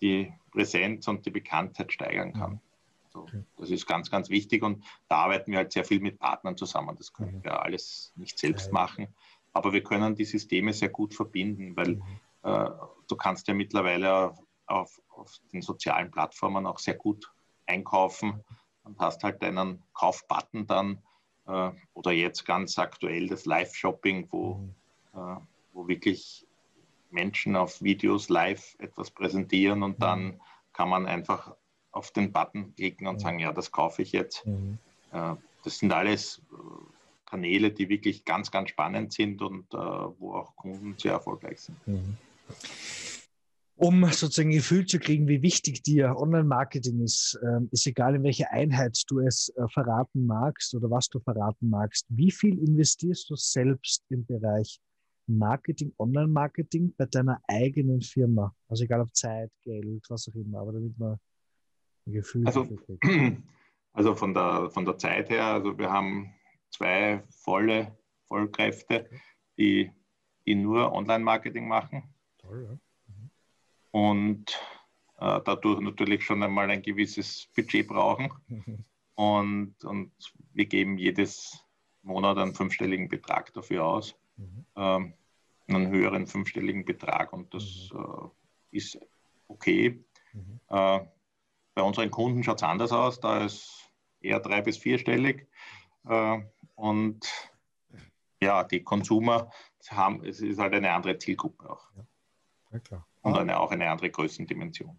die 0.00 0.32
Präsenz 0.52 1.08
und 1.08 1.26
die 1.26 1.30
Bekanntheit 1.30 1.92
steigern 1.92 2.32
kann. 2.32 2.60
So, 3.12 3.26
das 3.58 3.70
ist 3.70 3.86
ganz, 3.86 4.10
ganz 4.10 4.30
wichtig 4.30 4.62
und 4.62 4.84
da 5.08 5.16
arbeiten 5.16 5.50
wir 5.50 5.58
halt 5.58 5.72
sehr 5.72 5.84
viel 5.84 6.00
mit 6.00 6.18
Partnern 6.18 6.56
zusammen. 6.56 6.96
Das 6.96 7.12
können 7.12 7.38
mhm. 7.38 7.44
wir 7.44 7.62
alles 7.62 8.12
nicht 8.14 8.38
selbst 8.38 8.72
machen, 8.72 9.08
aber 9.52 9.72
wir 9.72 9.82
können 9.82 10.14
die 10.14 10.24
Systeme 10.24 10.72
sehr 10.72 10.90
gut 10.90 11.14
verbinden, 11.14 11.76
weil 11.76 11.96
mhm. 11.96 12.02
äh, 12.44 12.70
du 13.08 13.16
kannst 13.16 13.48
ja 13.48 13.54
mittlerweile 13.54 14.34
auf, 14.66 15.00
auf, 15.08 15.40
den 15.52 15.60
sozialen 15.60 16.10
Plattformen 16.12 16.66
auch 16.66 16.78
sehr 16.78 16.94
gut 16.94 17.32
einkaufen 17.66 18.44
und 18.84 18.98
hast 19.00 19.24
halt 19.24 19.42
einen 19.42 19.82
Kaufbutton 19.92 20.66
dann 20.66 21.02
äh, 21.50 21.70
oder 21.94 22.12
jetzt 22.12 22.44
ganz 22.44 22.78
aktuell 22.78 23.28
das 23.28 23.46
Live-Shopping, 23.46 24.28
wo, 24.30 24.54
mhm. 24.54 24.74
äh, 25.14 25.36
wo 25.72 25.88
wirklich 25.88 26.46
Menschen 27.10 27.56
auf 27.56 27.82
Videos 27.82 28.28
live 28.28 28.76
etwas 28.78 29.10
präsentieren 29.10 29.82
und 29.82 29.98
mhm. 29.98 30.02
dann 30.02 30.40
kann 30.72 30.88
man 30.88 31.06
einfach 31.06 31.54
auf 31.92 32.12
den 32.12 32.32
Button 32.32 32.74
klicken 32.76 33.06
und 33.06 33.16
mhm. 33.16 33.20
sagen, 33.20 33.38
ja, 33.40 33.52
das 33.52 33.72
kaufe 33.72 34.02
ich 34.02 34.12
jetzt. 34.12 34.46
Mhm. 34.46 34.78
Äh, 35.12 35.34
das 35.64 35.78
sind 35.78 35.92
alles 35.92 36.40
äh, 36.52 36.56
Kanäle, 37.26 37.70
die 37.70 37.88
wirklich 37.88 38.24
ganz, 38.24 38.50
ganz 38.50 38.70
spannend 38.70 39.12
sind 39.12 39.42
und 39.42 39.72
äh, 39.74 39.76
wo 39.76 40.34
auch 40.34 40.54
Kunden 40.56 40.96
sehr 40.98 41.12
erfolgreich 41.12 41.60
sind. 41.60 41.86
Mhm. 41.86 42.16
Um 43.82 44.04
sozusagen 44.04 44.50
ein 44.50 44.56
Gefühl 44.56 44.84
zu 44.84 44.98
kriegen, 44.98 45.26
wie 45.26 45.40
wichtig 45.40 45.82
dir 45.82 46.14
Online-Marketing 46.14 47.00
ist, 47.00 47.40
ähm, 47.42 47.70
ist 47.72 47.86
egal, 47.86 48.14
in 48.14 48.22
welche 48.22 48.50
Einheit 48.50 49.02
du 49.08 49.20
es 49.20 49.50
verraten 49.72 50.26
magst 50.26 50.74
oder 50.74 50.90
was 50.90 51.08
du 51.08 51.18
verraten 51.18 51.70
magst. 51.70 52.04
Wie 52.10 52.30
viel 52.30 52.58
investierst 52.58 53.30
du 53.30 53.36
selbst 53.36 54.04
im 54.10 54.26
Bereich 54.26 54.78
Marketing, 55.26 55.94
Online-Marketing 55.96 56.92
bei 56.98 57.06
deiner 57.06 57.40
eigenen 57.48 58.02
Firma? 58.02 58.54
Also 58.68 58.84
egal 58.84 59.00
ob 59.00 59.16
Zeit, 59.16 59.50
Geld, 59.62 60.04
was 60.10 60.28
auch 60.28 60.34
immer, 60.34 60.60
aber 60.60 60.74
damit 60.74 60.98
man 60.98 61.18
ein 62.06 62.12
Gefühl 62.12 62.46
also, 62.46 62.68
also 63.94 64.14
von 64.14 64.34
der, 64.34 64.68
von 64.68 64.84
der 64.84 64.98
Zeit 64.98 65.30
her, 65.30 65.46
also 65.46 65.78
wir 65.78 65.90
haben 65.90 66.34
zwei 66.68 67.24
volle 67.30 67.96
Vollkräfte, 68.26 69.08
die, 69.56 69.90
die 70.44 70.54
nur 70.54 70.92
Online-Marketing 70.92 71.66
machen. 71.66 72.02
Toll, 72.36 72.68
ja. 72.70 72.78
Und 73.90 74.50
äh, 75.18 75.40
dadurch 75.44 75.80
natürlich 75.80 76.24
schon 76.24 76.42
einmal 76.42 76.70
ein 76.70 76.82
gewisses 76.82 77.48
Budget 77.54 77.88
brauchen. 77.88 78.32
Und, 79.16 79.84
und 79.84 80.12
wir 80.54 80.64
geben 80.64 80.96
jedes 80.96 81.62
Monat 82.00 82.38
einen 82.38 82.54
fünfstelligen 82.54 83.08
Betrag 83.10 83.52
dafür 83.52 83.84
aus. 83.84 84.16
Mhm. 84.38 84.64
Ähm, 84.76 85.14
einen 85.68 85.88
höheren 85.88 86.26
fünfstelligen 86.26 86.86
Betrag 86.86 87.32
und 87.34 87.52
das 87.52 87.90
mhm. 87.92 88.00
äh, 88.72 88.76
ist 88.78 88.98
okay. 89.46 90.02
Mhm. 90.32 90.60
Äh, 90.68 91.00
bei 91.74 91.82
unseren 91.82 92.10
Kunden 92.10 92.42
schaut 92.42 92.58
es 92.58 92.62
anders 92.62 92.92
aus, 92.92 93.20
da 93.20 93.44
ist 93.44 93.90
eher 94.20 94.40
drei- 94.40 94.62
bis 94.62 94.78
vierstellig. 94.78 95.46
Äh, 96.06 96.40
und 96.74 97.26
ja, 98.42 98.64
die 98.64 98.82
Konsumer 98.82 99.50
haben, 99.90 100.24
es 100.24 100.40
ist 100.40 100.58
halt 100.58 100.72
eine 100.72 100.92
andere 100.92 101.18
Zielgruppe 101.18 101.68
auch. 101.68 101.90
Ja. 101.94 102.06
Ja, 102.90 103.06
und 103.22 103.36
eine, 103.36 103.58
auch 103.58 103.70
eine 103.70 103.90
andere 103.90 104.10
Größendimension. 104.10 104.98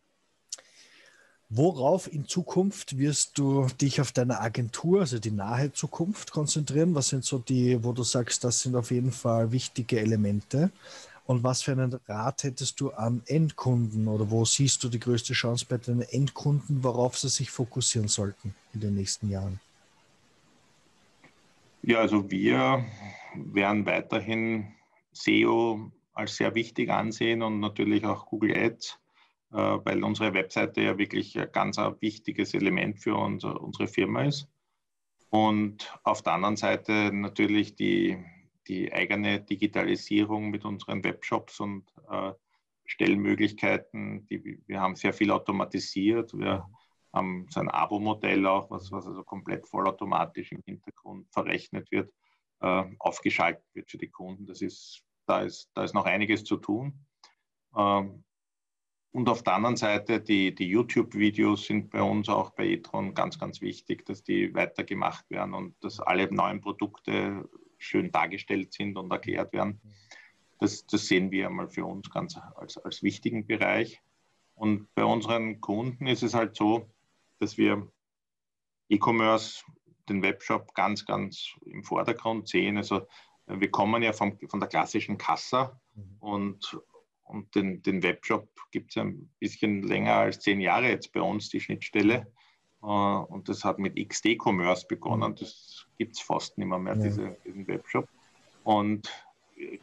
Worauf 1.53 2.11
in 2.11 2.25
Zukunft 2.27 2.97
wirst 2.97 3.37
du 3.37 3.67
dich 3.81 3.99
auf 3.99 4.13
deine 4.13 4.39
Agentur, 4.39 5.01
also 5.01 5.19
die 5.19 5.31
nahe 5.31 5.73
Zukunft, 5.73 6.31
konzentrieren? 6.31 6.95
Was 6.95 7.09
sind 7.09 7.25
so 7.25 7.39
die, 7.39 7.83
wo 7.83 7.91
du 7.91 8.03
sagst, 8.03 8.45
das 8.45 8.61
sind 8.61 8.73
auf 8.73 8.89
jeden 8.89 9.11
Fall 9.11 9.51
wichtige 9.51 9.99
Elemente? 9.99 10.71
Und 11.25 11.43
was 11.43 11.61
für 11.61 11.73
einen 11.73 11.99
Rat 12.07 12.43
hättest 12.43 12.79
du 12.79 12.91
an 12.91 13.21
Endkunden 13.25 14.07
oder 14.07 14.31
wo 14.31 14.45
siehst 14.45 14.81
du 14.83 14.89
die 14.89 14.99
größte 14.99 15.33
Chance 15.33 15.65
bei 15.67 15.77
deinen 15.77 16.03
Endkunden, 16.03 16.85
worauf 16.85 17.17
sie 17.17 17.29
sich 17.29 17.51
fokussieren 17.51 18.07
sollten 18.07 18.55
in 18.73 18.79
den 18.79 18.95
nächsten 18.95 19.29
Jahren? 19.29 19.59
Ja, 21.83 21.99
also 21.99 22.29
wir 22.31 22.85
werden 23.35 23.85
weiterhin 23.85 24.73
SEO 25.11 25.91
als 26.13 26.35
sehr 26.35 26.55
wichtig 26.55 26.89
ansehen 26.89 27.41
und 27.41 27.59
natürlich 27.59 28.05
auch 28.05 28.25
Google 28.25 28.55
Ads 28.55 29.01
äh, 29.51 29.79
weil 29.83 30.03
unsere 30.03 30.33
Webseite 30.33 30.81
ja 30.81 30.97
wirklich 30.97 31.37
ein 31.37 31.51
ganz 31.51 31.77
wichtiges 31.77 32.53
Element 32.53 32.99
für 32.99 33.15
unser, 33.15 33.61
unsere 33.61 33.87
Firma 33.87 34.23
ist. 34.23 34.47
Und 35.29 35.93
auf 36.03 36.21
der 36.21 36.33
anderen 36.33 36.57
Seite 36.57 37.11
natürlich 37.13 37.75
die, 37.75 38.17
die 38.67 38.91
eigene 38.93 39.41
Digitalisierung 39.41 40.49
mit 40.51 40.65
unseren 40.65 41.03
Webshops 41.03 41.59
und 41.59 41.89
äh, 42.09 42.31
Stellmöglichkeiten. 42.85 44.25
Die, 44.27 44.61
wir 44.67 44.79
haben 44.79 44.95
sehr 44.95 45.13
viel 45.13 45.31
automatisiert. 45.31 46.33
Wir 46.33 46.65
haben 47.13 47.47
so 47.49 47.59
ein 47.59 47.69
Abo-Modell 47.69 48.45
auch, 48.47 48.69
was, 48.71 48.91
was 48.91 49.05
also 49.05 49.23
komplett 49.23 49.67
vollautomatisch 49.67 50.51
im 50.53 50.61
Hintergrund 50.65 51.27
verrechnet 51.31 51.91
wird, 51.91 52.13
äh, 52.61 52.83
aufgeschaltet 52.99 53.65
wird 53.73 53.91
für 53.91 53.97
die 53.97 54.09
Kunden. 54.09 54.45
Das 54.45 54.61
ist, 54.61 55.03
da, 55.31 55.41
ist, 55.41 55.71
da 55.73 55.83
ist 55.83 55.95
noch 55.95 56.05
einiges 56.05 56.43
zu 56.43 56.57
tun. 56.57 57.05
Ähm, 57.75 58.23
und 59.13 59.27
auf 59.27 59.43
der 59.43 59.55
anderen 59.55 59.77
Seite, 59.77 60.21
die, 60.21 60.53
die 60.53 60.67
YouTube-Videos 60.67 61.65
sind 61.65 61.89
bei 61.89 62.01
uns 62.01 62.29
auch 62.29 62.51
bei 62.51 62.65
e-tron 62.65 63.13
ganz, 63.13 63.39
ganz 63.39 63.61
wichtig, 63.61 64.05
dass 64.05 64.23
die 64.23 64.53
weitergemacht 64.53 65.29
werden 65.29 65.53
und 65.53 65.75
dass 65.83 65.99
alle 65.99 66.33
neuen 66.33 66.61
Produkte 66.61 67.49
schön 67.77 68.11
dargestellt 68.11 68.73
sind 68.73 68.97
und 68.97 69.11
erklärt 69.11 69.51
werden. 69.53 69.81
Das, 70.59 70.85
das 70.85 71.07
sehen 71.07 71.31
wir 71.31 71.47
einmal 71.47 71.67
für 71.67 71.85
uns 71.85 72.09
ganz 72.09 72.37
als, 72.55 72.77
als 72.77 73.03
wichtigen 73.03 73.47
Bereich. 73.47 74.01
Und 74.53 74.93
bei 74.95 75.03
unseren 75.03 75.59
Kunden 75.59 76.07
ist 76.07 76.23
es 76.23 76.33
halt 76.33 76.55
so, 76.55 76.89
dass 77.39 77.57
wir 77.57 77.91
E-Commerce, 78.89 79.63
den 80.07 80.21
Webshop 80.21 80.73
ganz, 80.73 81.05
ganz 81.05 81.53
im 81.65 81.83
Vordergrund 81.83 82.47
sehen. 82.47 82.77
Also 82.77 83.07
wir 83.59 83.71
kommen 83.71 84.03
ja 84.03 84.13
vom, 84.13 84.37
von 84.47 84.59
der 84.59 84.69
klassischen 84.69 85.17
Kassa 85.17 85.79
mhm. 85.95 86.17
und 86.19 86.81
und 87.31 87.55
den, 87.55 87.81
den 87.81 88.03
Webshop 88.03 88.49
gibt 88.71 88.91
es 88.91 88.97
ein 88.97 89.29
bisschen 89.39 89.83
länger 89.83 90.15
als 90.15 90.41
zehn 90.41 90.59
Jahre 90.59 90.89
jetzt 90.89 91.13
bei 91.13 91.21
uns, 91.21 91.47
die 91.47 91.61
Schnittstelle. 91.61 92.27
Äh, 92.83 92.85
und 92.85 93.47
das 93.47 93.63
hat 93.63 93.79
mit 93.79 93.95
XD-Commerce 93.95 94.85
begonnen. 94.85 95.35
Das 95.35 95.87
gibt 95.97 96.17
es 96.17 96.21
fast 96.21 96.57
nicht 96.57 96.67
mehr, 96.67 96.77
mehr 96.77 96.97
ja. 96.97 97.03
diese, 97.03 97.37
diesen 97.45 97.67
Webshop. 97.67 98.09
Und 98.63 99.09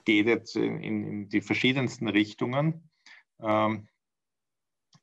geht 0.04 0.26
jetzt 0.26 0.56
in, 0.56 0.80
in 0.82 1.28
die 1.28 1.40
verschiedensten 1.40 2.08
Richtungen. 2.08 2.90
Ähm, 3.40 3.88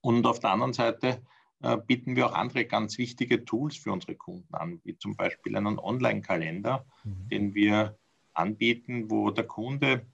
und 0.01 0.27
auf 0.27 0.39
der 0.39 0.51
anderen 0.51 0.73
Seite 0.73 1.23
äh, 1.63 1.77
bieten 1.77 2.15
wir 2.15 2.27
auch 2.27 2.33
andere 2.33 2.65
ganz 2.65 2.97
wichtige 2.97 3.43
Tools 3.43 3.75
für 3.75 3.91
unsere 3.91 4.15
Kunden 4.15 4.53
an, 4.53 4.81
wie 4.83 4.97
zum 4.97 5.15
Beispiel 5.15 5.55
einen 5.55 5.79
Online-Kalender, 5.79 6.85
mhm. 7.03 7.29
den 7.29 7.55
wir 7.55 7.97
anbieten, 8.35 9.09
wo 9.09 9.31
der 9.31 9.45
Kunde 9.45 10.05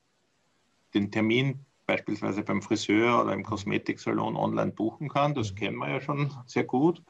den 0.93 1.11
Termin 1.11 1.65
beispielsweise 1.85 2.43
beim 2.43 2.61
Friseur 2.61 3.21
oder 3.21 3.33
im 3.33 3.43
Kosmetiksalon 3.43 4.35
online 4.35 4.71
buchen 4.71 5.09
kann. 5.09 5.33
Das 5.33 5.51
mhm. 5.51 5.55
kennen 5.55 5.77
wir 5.77 5.89
ja 5.89 6.01
schon 6.01 6.31
sehr 6.45 6.63
gut. 6.63 7.03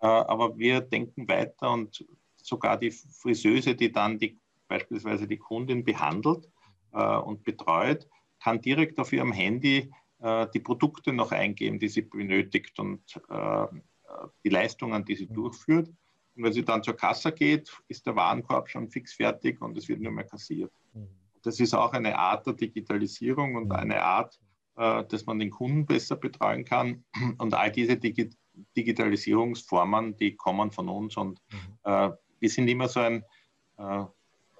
Äh, 0.00 0.06
aber 0.06 0.56
wir 0.58 0.80
denken 0.80 1.28
weiter 1.28 1.72
und 1.72 2.04
sogar 2.36 2.76
die 2.76 2.90
Friseuse, 2.90 3.74
die 3.74 3.90
dann 3.90 4.18
die, 4.18 4.38
beispielsweise 4.68 5.26
die 5.26 5.38
Kundin 5.38 5.84
behandelt 5.84 6.48
äh, 6.92 7.16
und 7.16 7.42
betreut, 7.42 8.06
kann 8.40 8.60
direkt 8.60 8.98
auf 9.00 9.12
ihrem 9.12 9.32
Handy 9.32 9.90
äh, 10.20 10.46
die 10.54 10.60
Produkte 10.60 11.12
noch 11.12 11.32
eingeben, 11.32 11.78
die 11.78 11.88
sie 11.88 12.02
benötigt 12.02 12.78
und 12.78 13.20
die 14.42 14.48
Leistungen, 14.48 15.04
die 15.04 15.16
sie 15.16 15.26
mhm. 15.26 15.34
durchführt. 15.34 15.90
Und 16.38 16.44
wenn 16.44 16.52
sie 16.52 16.64
dann 16.64 16.84
zur 16.84 16.94
Kasse 16.94 17.32
geht, 17.32 17.76
ist 17.88 18.06
der 18.06 18.14
Warenkorb 18.14 18.70
schon 18.70 18.88
fix 18.88 19.14
fertig 19.14 19.60
und 19.60 19.76
es 19.76 19.88
wird 19.88 20.00
nur 20.00 20.12
mehr 20.12 20.24
kassiert. 20.24 20.70
Mhm. 20.94 21.08
Das 21.42 21.58
ist 21.58 21.74
auch 21.74 21.92
eine 21.92 22.16
Art 22.16 22.46
der 22.46 22.54
Digitalisierung 22.54 23.56
und 23.56 23.72
eine 23.72 24.00
Art, 24.04 24.38
äh, 24.76 25.04
dass 25.04 25.26
man 25.26 25.40
den 25.40 25.50
Kunden 25.50 25.84
besser 25.84 26.14
betreuen 26.14 26.64
kann. 26.64 27.04
Und 27.38 27.54
all 27.54 27.72
diese 27.72 27.96
Digi 27.96 28.30
Digitalisierungsformen, 28.76 30.16
die 30.16 30.34
kommen 30.34 30.72
von 30.72 30.88
uns. 30.88 31.16
Und 31.16 31.40
mhm. 31.50 31.78
äh, 31.84 32.10
wir 32.38 32.50
sind 32.50 32.68
immer 32.68 32.88
so 32.88 33.00
ein, 33.00 33.24
äh, 33.76 34.04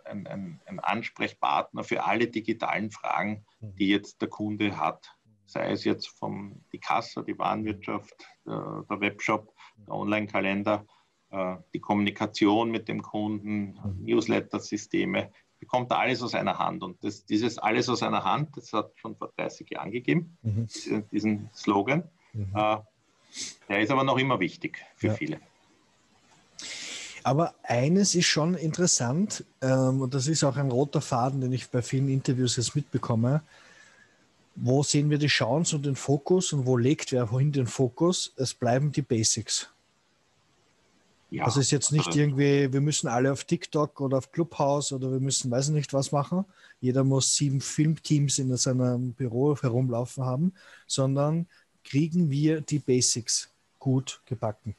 ein, 0.04 0.26
ein, 0.26 0.60
ein, 0.66 0.80
Ansprechpartner 0.80 1.82
für 1.82 2.04
alle 2.04 2.28
digitalen 2.28 2.90
Fragen, 2.90 3.44
mhm. 3.60 3.74
die 3.76 3.88
jetzt 3.88 4.20
der 4.20 4.28
Kunde 4.28 4.76
hat. 4.76 5.14
Sei 5.46 5.70
es 5.70 5.84
jetzt 5.84 6.08
vom 6.08 6.64
die 6.72 6.78
Kasse, 6.78 7.24
die 7.24 7.38
Warenwirtschaft, 7.38 8.14
der, 8.46 8.84
der 8.88 9.00
Webshop, 9.00 9.52
der 9.86 9.94
Online-Kalender, 9.94 10.84
die 11.30 11.80
Kommunikation 11.80 12.70
mit 12.70 12.88
dem 12.88 13.02
Kunden. 13.02 13.78
Newsletter-Systeme 14.00 15.30
bekommt 15.58 15.92
alles 15.92 16.22
aus 16.22 16.34
einer 16.34 16.58
Hand. 16.58 16.82
Und 16.82 17.02
das, 17.02 17.24
dieses 17.24 17.58
alles 17.58 17.88
aus 17.88 18.02
einer 18.02 18.24
Hand, 18.24 18.56
das 18.56 18.72
hat 18.72 18.92
schon 18.96 19.16
vor 19.16 19.32
30 19.36 19.70
Jahren 19.70 19.90
gegeben, 19.90 20.36
mhm. 20.42 20.66
diesen, 20.66 21.08
diesen, 21.10 21.50
Slogan. 21.54 22.04
Mhm. 22.32 22.52
Äh, 22.54 22.76
der 23.68 23.80
ist 23.80 23.90
aber 23.90 24.04
noch 24.04 24.18
immer 24.18 24.40
wichtig 24.40 24.84
für 24.96 25.08
ja. 25.08 25.14
viele. 25.14 25.40
Aber 27.24 27.54
eines 27.62 28.14
ist 28.14 28.26
schon 28.26 28.54
interessant, 28.54 29.44
ähm, 29.60 30.00
und 30.00 30.14
das 30.14 30.28
ist 30.28 30.44
auch 30.44 30.56
ein 30.56 30.70
roter 30.70 31.00
Faden, 31.00 31.40
den 31.40 31.52
ich 31.52 31.68
bei 31.68 31.82
vielen 31.82 32.08
Interviews 32.08 32.56
jetzt 32.56 32.74
mitbekomme. 32.74 33.42
Wo 34.54 34.82
sehen 34.82 35.10
wir 35.10 35.18
die 35.18 35.26
Chance 35.26 35.76
und 35.76 35.86
den 35.86 35.94
Fokus 35.94 36.52
und 36.52 36.66
wo 36.66 36.76
legt 36.76 37.12
wer 37.12 37.30
wohin 37.30 37.52
den 37.52 37.66
Fokus? 37.66 38.32
Es 38.36 38.54
bleiben 38.54 38.92
die 38.92 39.02
Basics. 39.02 39.70
Ja, 41.30 41.44
also 41.44 41.60
ist 41.60 41.70
jetzt 41.70 41.92
nicht 41.92 42.06
also, 42.06 42.18
irgendwie, 42.18 42.72
wir 42.72 42.80
müssen 42.80 43.06
alle 43.06 43.30
auf 43.32 43.44
TikTok 43.44 44.00
oder 44.00 44.18
auf 44.18 44.32
Clubhouse 44.32 44.92
oder 44.92 45.12
wir 45.12 45.20
müssen, 45.20 45.50
weiß 45.50 45.68
nicht 45.70 45.92
was 45.92 46.10
machen. 46.10 46.44
Jeder 46.80 47.04
muss 47.04 47.36
sieben 47.36 47.60
Filmteams 47.60 48.38
in 48.38 48.56
seinem 48.56 49.12
Büro 49.12 49.54
herumlaufen 49.56 50.24
haben, 50.24 50.54
sondern 50.86 51.46
kriegen 51.84 52.30
wir 52.30 52.62
die 52.62 52.78
Basics 52.78 53.52
gut 53.78 54.22
gebacken. 54.24 54.74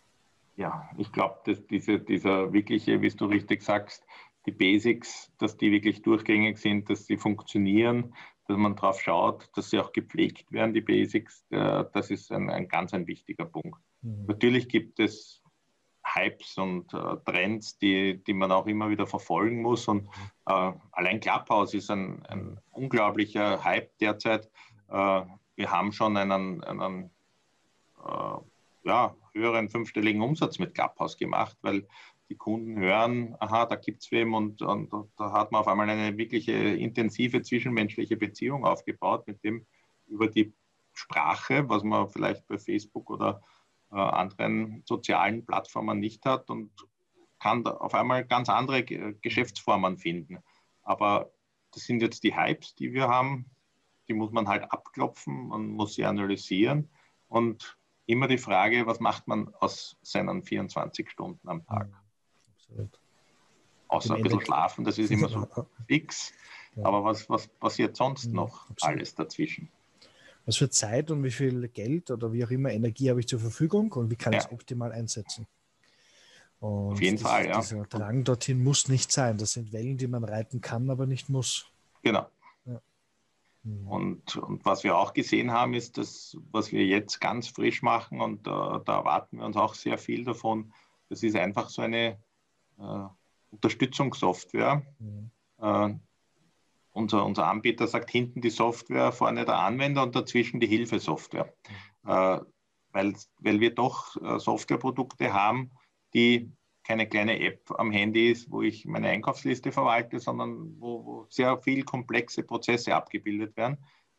Ja, 0.58 0.90
ich 0.98 1.12
glaube, 1.12 1.40
dass 1.46 1.66
diese, 1.68 2.00
dieser 2.00 2.52
wirkliche, 2.52 3.02
wie 3.02 3.10
du 3.10 3.26
richtig 3.26 3.62
sagst, 3.62 4.04
die 4.46 4.52
Basics, 4.52 5.32
dass 5.38 5.56
die 5.56 5.72
wirklich 5.72 6.02
durchgängig 6.02 6.58
sind, 6.58 6.90
dass 6.90 7.06
sie 7.06 7.18
funktionieren, 7.18 8.14
dass 8.48 8.58
man 8.58 8.76
darauf 8.76 9.00
schaut, 9.00 9.50
dass 9.56 9.70
sie 9.70 9.80
auch 9.80 9.94
gepflegt 9.94 10.52
werden, 10.52 10.74
die 10.74 10.82
Basics, 10.82 11.46
äh, 11.52 11.86
das 11.94 12.10
ist 12.10 12.32
ein, 12.32 12.50
ein 12.50 12.68
ganz 12.68 12.94
ein 12.94 13.06
wichtiger 13.06 13.46
Punkt. 13.46 13.80
Mhm. 14.02 14.26
Natürlich 14.28 14.68
gibt 14.68 15.00
es 15.00 15.38
Hypes 16.15 16.58
und 16.58 16.93
äh, 16.93 17.17
Trends, 17.26 17.78
die, 17.78 18.24
die 18.24 18.34
man 18.34 18.52
auch 18.52 18.67
immer 18.67 18.89
wieder 18.89 19.08
verfolgen 19.08 19.62
muss. 19.62 19.88
Und 19.88 20.08
äh, 20.45 20.72
allein 20.91 21.19
Clubhouse 21.19 21.74
ist 21.74 21.89
ein, 21.91 22.26
ein 22.28 22.60
unglaublicher 22.72 23.63
Hype 23.63 23.98
derzeit. 24.00 24.50
Äh, 24.89 25.22
wir 25.56 25.72
haben 25.72 25.91
schon 25.91 26.17
einen, 26.17 26.63
einen 26.63 27.10
äh, 28.06 28.38
ja, 28.84 29.15
höheren 29.34 29.69
fünfstelligen 29.69 30.22
Umsatz 30.22 30.60
mit 30.60 30.74
Clubhouse 30.74 31.17
gemacht, 31.17 31.58
weil 31.62 31.88
die 32.30 32.36
Kunden 32.36 32.78
hören, 32.78 33.36
aha, 33.39 33.65
da 33.65 33.76
gibt 33.76 34.04
es 34.04 34.12
wem 34.12 34.34
und, 34.34 34.62
und, 34.62 34.93
da 35.17 35.32
hat 35.32 35.52
man 35.52 35.62
auf 35.62 35.67
einmal 35.67 35.89
eine 35.89 36.15
wirkliche 36.17 36.54
intensive 36.54 37.41
zwischenmenschliche 37.41 38.17
Beziehung 38.17 38.65
aufgebaut, 38.65 39.26
mit 39.28 39.43
dem 39.43 39.65
über 40.08 40.28
die 40.28 40.54
Sprache, 40.93 41.67
was 41.69 41.84
man 41.84 42.08
vielleicht 42.10 42.48
bei 42.48 42.58
Facebook 42.58 43.10
oder 43.10 43.41
anderen 43.89 44.84
sozialen 44.86 45.45
Plattformen 45.45 45.99
nicht 45.99 46.25
hat 46.25 46.49
und 46.49 46.71
kann 47.39 47.65
auf 47.65 47.93
einmal 47.93 48.25
ganz 48.25 48.49
andere 48.49 48.84
Geschäftsformen 48.84 49.97
finden. 49.97 50.39
Aber 50.84 51.32
das 51.71 51.84
sind 51.84 52.02
jetzt 52.02 52.23
die 52.23 52.36
Hypes, 52.36 52.75
die 52.75 52.93
wir 52.93 53.08
haben. 53.08 53.45
Die 54.08 54.13
muss 54.13 54.32
man 54.32 54.47
halt 54.47 54.71
abklopfen, 54.71 55.49
man 55.49 55.67
muss 55.67 55.93
sie 55.93 56.06
analysieren 56.06 56.89
und 57.28 57.78
immer 58.08 58.28
die 58.28 58.39
Frage, 58.39 58.88
was 58.88 58.99
macht 58.99 59.28
man 59.28 59.54
aus 59.60 59.97
seinen 60.02 60.43
24 60.43 61.12
Stunden 61.12 61.47
am 61.47 61.63
Tag? 61.65 61.89
Absolut. 62.56 62.99
Außer 63.88 64.15
ein 64.15 64.23
bisschen 64.23 64.41
schlafen, 64.41 64.84
das 64.84 64.97
ist 64.97 65.12
immer 65.12 65.30
so 65.30 65.47
fix. 65.88 66.34
Aber 66.84 67.04
was, 67.04 67.30
was 67.30 67.47
passiert 67.47 67.95
sonst 67.95 68.32
noch 68.32 68.67
alles 68.82 69.13
dazwischen? 69.13 69.71
Was 70.50 70.58
für 70.58 70.70
Zeit 70.70 71.12
und 71.12 71.24
wie 71.24 71.32
viel 71.32 71.68
Geld 71.70 72.10
oder 72.10 72.34
wie 72.34 72.44
auch 72.44 72.50
immer 72.50 72.72
Energie 72.72 73.10
habe 73.10 73.20
ich 73.20 73.28
zur 73.28 73.40
Verfügung 73.40 73.92
und 73.94 74.10
wie 74.10 74.16
kann 74.16 74.34
ja. 74.34 74.40
ich 74.40 74.46
es 74.46 74.52
optimal 74.52 74.92
einsetzen. 74.92 75.48
Und 76.60 76.94
Auf 76.94 77.02
jeden 77.02 77.18
das, 77.18 77.32
Fall, 77.32 77.46
ja. 77.46 77.62
Dieser 77.62 77.84
Drang 77.84 78.24
dorthin 78.24 78.64
muss 78.64 78.90
nicht 78.90 79.12
sein. 79.12 79.38
Das 79.38 79.54
sind 79.54 79.72
Wellen, 79.72 79.98
die 79.98 80.08
man 80.08 80.24
reiten 80.24 80.60
kann, 80.60 80.90
aber 80.90 81.06
nicht 81.06 81.30
muss. 81.30 81.68
Genau. 82.02 82.28
Ja. 82.66 82.82
Mhm. 83.64 83.88
Und, 83.88 84.36
und 84.38 84.66
was 84.66 84.84
wir 84.84 84.98
auch 84.98 85.14
gesehen 85.14 85.52
haben, 85.52 85.76
ist 85.76 85.98
das, 85.98 86.36
was 86.52 86.72
wir 86.72 86.86
jetzt 86.86 87.22
ganz 87.22 87.48
frisch 87.48 87.82
machen 87.82 88.20
und 88.20 88.48
äh, 88.48 88.50
da 88.50 88.82
erwarten 88.88 89.38
wir 89.38 89.46
uns 89.46 89.56
auch 89.56 89.76
sehr 89.76 90.00
viel 90.00 90.26
davon. 90.26 90.74
Das 91.10 91.22
ist 91.22 91.36
einfach 91.36 91.70
so 91.70 91.84
eine 91.84 92.18
äh, 92.80 93.06
Unterstützungssoftware, 93.52 94.84
mhm. 94.98 95.32
äh, 95.62 95.94
unser, 97.00 97.26
unser 97.26 97.48
Anbieter 97.48 97.88
sagt 97.88 98.12
hinten 98.12 98.42
die 98.42 98.50
Software, 98.50 99.12
vorne 99.12 99.46
der 99.46 99.58
Anwender 99.58 100.04
und 100.04 100.16
dazwischen 100.16 100.60
die 100.60 100.68
Hilfesoftware. 100.68 101.52
Mhm. 102.04 102.10
Äh, 102.10 102.40
weil, 102.92 103.14
weil 103.40 103.60
wir 103.60 103.74
doch 103.74 104.16
äh, 104.22 104.40
Softwareprodukte 104.40 105.34
haben, 105.34 105.72
die 106.14 106.52
keine 106.84 107.08
kleine 107.08 107.40
App 107.40 107.72
am 107.78 107.92
Handy 107.92 108.32
ist, 108.32 108.52
wo 108.52 108.62
ich 108.64 108.86
meine 108.86 109.10
Einkaufsliste 109.10 109.72
verwalte, 109.72 110.20
sondern 110.20 110.76
wo, 110.80 111.06
wo 111.06 111.26
sehr 111.30 111.58
viel 111.60 111.84
komplexe 111.84 112.44
Prozesse 112.44 112.96
abgebildet 112.96 113.56
werden. 113.58 113.78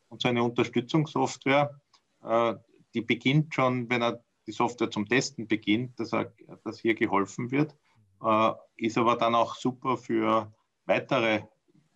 Und 0.09 0.23
so 0.23 0.29
eine 0.29 0.43
Unterstützungssoftware, 0.43 1.81
äh, 2.23 2.55
die 2.95 3.01
beginnt 3.01 3.55
schon, 3.55 3.91
wenn 3.91 4.03
er 4.03 4.23
die 4.47 4.53
Software 4.53 4.91
zum 4.91 5.09
Testen 5.09 5.47
beginnt, 5.47 5.99
dass, 5.99 6.13
er, 6.13 6.33
dass 6.65 6.79
hier 6.79 6.95
geholfen 6.95 7.51
wird, 7.51 7.75
äh, 8.23 8.53
ist 8.77 8.99
aber 8.99 9.17
dann 9.17 9.35
auch 9.35 9.57
super 9.57 9.97
für 9.97 10.53
weitere 10.87 11.43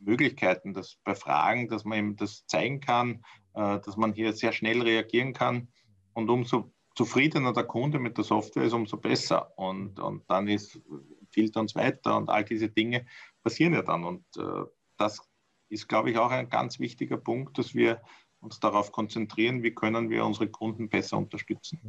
Möglichkeiten, 0.04 0.72
dass 0.72 0.96
bei 1.04 1.14
Fragen, 1.14 1.68
dass 1.68 1.84
man 1.84 1.98
ihm 1.98 2.16
das 2.16 2.46
zeigen 2.46 2.80
kann, 2.80 3.24
äh, 3.54 3.80
dass 3.80 3.96
man 3.96 4.12
hier 4.12 4.32
sehr 4.32 4.52
schnell 4.52 4.82
reagieren 4.82 5.32
kann. 5.32 5.68
Und 6.12 6.30
umso 6.30 6.72
zufriedener 6.94 7.52
der 7.52 7.64
Kunde 7.64 7.98
mit 7.98 8.16
der 8.16 8.24
Software 8.24 8.64
ist, 8.64 8.72
umso 8.72 8.96
besser. 8.96 9.56
Und, 9.58 9.98
und 9.98 10.28
dann 10.28 10.48
ist, 10.48 10.80
empfiehlt 11.20 11.56
uns 11.56 11.74
weiter 11.74 12.16
und 12.16 12.28
all 12.30 12.44
diese 12.44 12.68
Dinge 12.68 13.06
passieren 13.42 13.74
ja 13.74 13.82
dann. 13.82 14.04
Und 14.04 14.24
äh, 14.36 14.64
das 14.96 15.20
ist, 15.68 15.88
glaube 15.88 16.10
ich, 16.10 16.18
auch 16.18 16.30
ein 16.30 16.48
ganz 16.48 16.78
wichtiger 16.78 17.16
Punkt, 17.16 17.58
dass 17.58 17.74
wir 17.74 18.00
uns 18.40 18.60
darauf 18.60 18.92
konzentrieren, 18.92 19.62
wie 19.62 19.74
können 19.74 20.10
wir 20.10 20.24
unsere 20.24 20.48
Kunden 20.48 20.88
besser 20.88 21.16
unterstützen. 21.16 21.80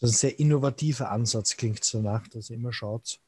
Das 0.00 0.10
ist 0.10 0.16
ein 0.16 0.30
sehr 0.30 0.38
innovativer 0.38 1.10
Ansatz, 1.10 1.56
klingt 1.56 1.82
es 1.82 1.90
danach, 1.90 2.26
dass 2.28 2.50
ihr 2.50 2.56
immer 2.56 2.72
schaut, 2.72 3.20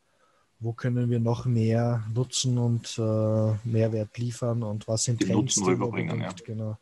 wo 0.58 0.72
können 0.72 1.10
wir 1.10 1.20
noch 1.20 1.44
mehr 1.44 2.04
nutzen 2.12 2.58
und 2.58 2.98
äh, 2.98 3.68
Mehrwert 3.68 4.16
liefern 4.18 4.62
und 4.62 4.88
was 4.88 5.04
sind 5.04 5.20
die 5.20 5.26
Trends, 5.26 5.56
Nutzen 5.56 5.64
rüberbringen, 5.64 6.20
ja. 6.20 6.32
genau, 6.44 6.78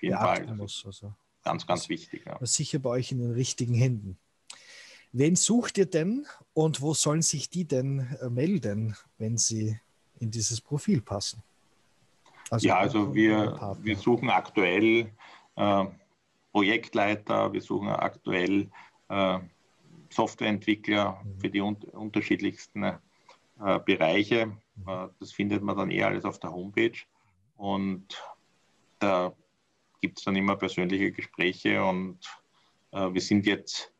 Fall. 0.00 0.46
Muss. 0.54 0.84
Also, 0.84 1.12
ganz, 1.42 1.66
ganz 1.66 1.88
wichtig. 1.88 2.24
Ja. 2.26 2.38
Sicher 2.44 2.78
bei 2.78 2.90
euch 2.90 3.12
in 3.12 3.18
den 3.18 3.32
richtigen 3.32 3.74
Händen. 3.74 4.18
Wen 5.12 5.36
sucht 5.36 5.78
ihr 5.78 5.86
denn 5.86 6.26
und 6.52 6.80
wo 6.80 6.92
sollen 6.92 7.22
sich 7.22 7.48
die 7.48 7.64
denn 7.64 8.16
äh, 8.20 8.28
melden, 8.28 8.96
wenn 9.18 9.38
sie 9.38 9.78
in 10.18 10.30
dieses 10.30 10.60
Profil 10.60 11.00
passen? 11.00 11.42
Also 12.50 12.68
ja, 12.68 12.78
also 12.78 13.14
wir, 13.14 13.76
wir 13.82 13.96
suchen 13.96 14.28
aktuell 14.28 15.10
äh, 15.56 15.84
Projektleiter, 16.52 17.52
wir 17.52 17.62
suchen 17.62 17.88
aktuell 17.88 18.68
äh, 19.08 19.38
Softwareentwickler 20.10 21.22
mhm. 21.24 21.40
für 21.40 21.50
die 21.50 21.60
un 21.60 21.76
unterschiedlichsten 21.92 22.92
äh, 23.60 23.78
Bereiche. 23.80 24.46
Mhm. 24.46 24.88
Äh, 24.88 25.08
das 25.20 25.32
findet 25.32 25.62
man 25.62 25.76
dann 25.76 25.90
eher 25.90 26.08
alles 26.08 26.24
auf 26.24 26.38
der 26.38 26.52
Homepage. 26.52 26.98
Und 27.56 28.22
da 28.98 29.32
gibt 30.00 30.18
es 30.18 30.24
dann 30.24 30.36
immer 30.36 30.56
persönliche 30.56 31.12
Gespräche 31.12 31.82
und 31.84 32.18
äh, 32.90 33.12
wir 33.12 33.20
sind 33.20 33.46
jetzt, 33.46 33.90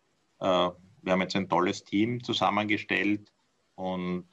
wir 0.41 1.13
haben 1.13 1.21
jetzt 1.23 1.37
ein 1.37 1.49
tolles 1.49 1.85
Team 1.85 2.23
zusammengestellt 2.23 3.33
und 3.77 4.27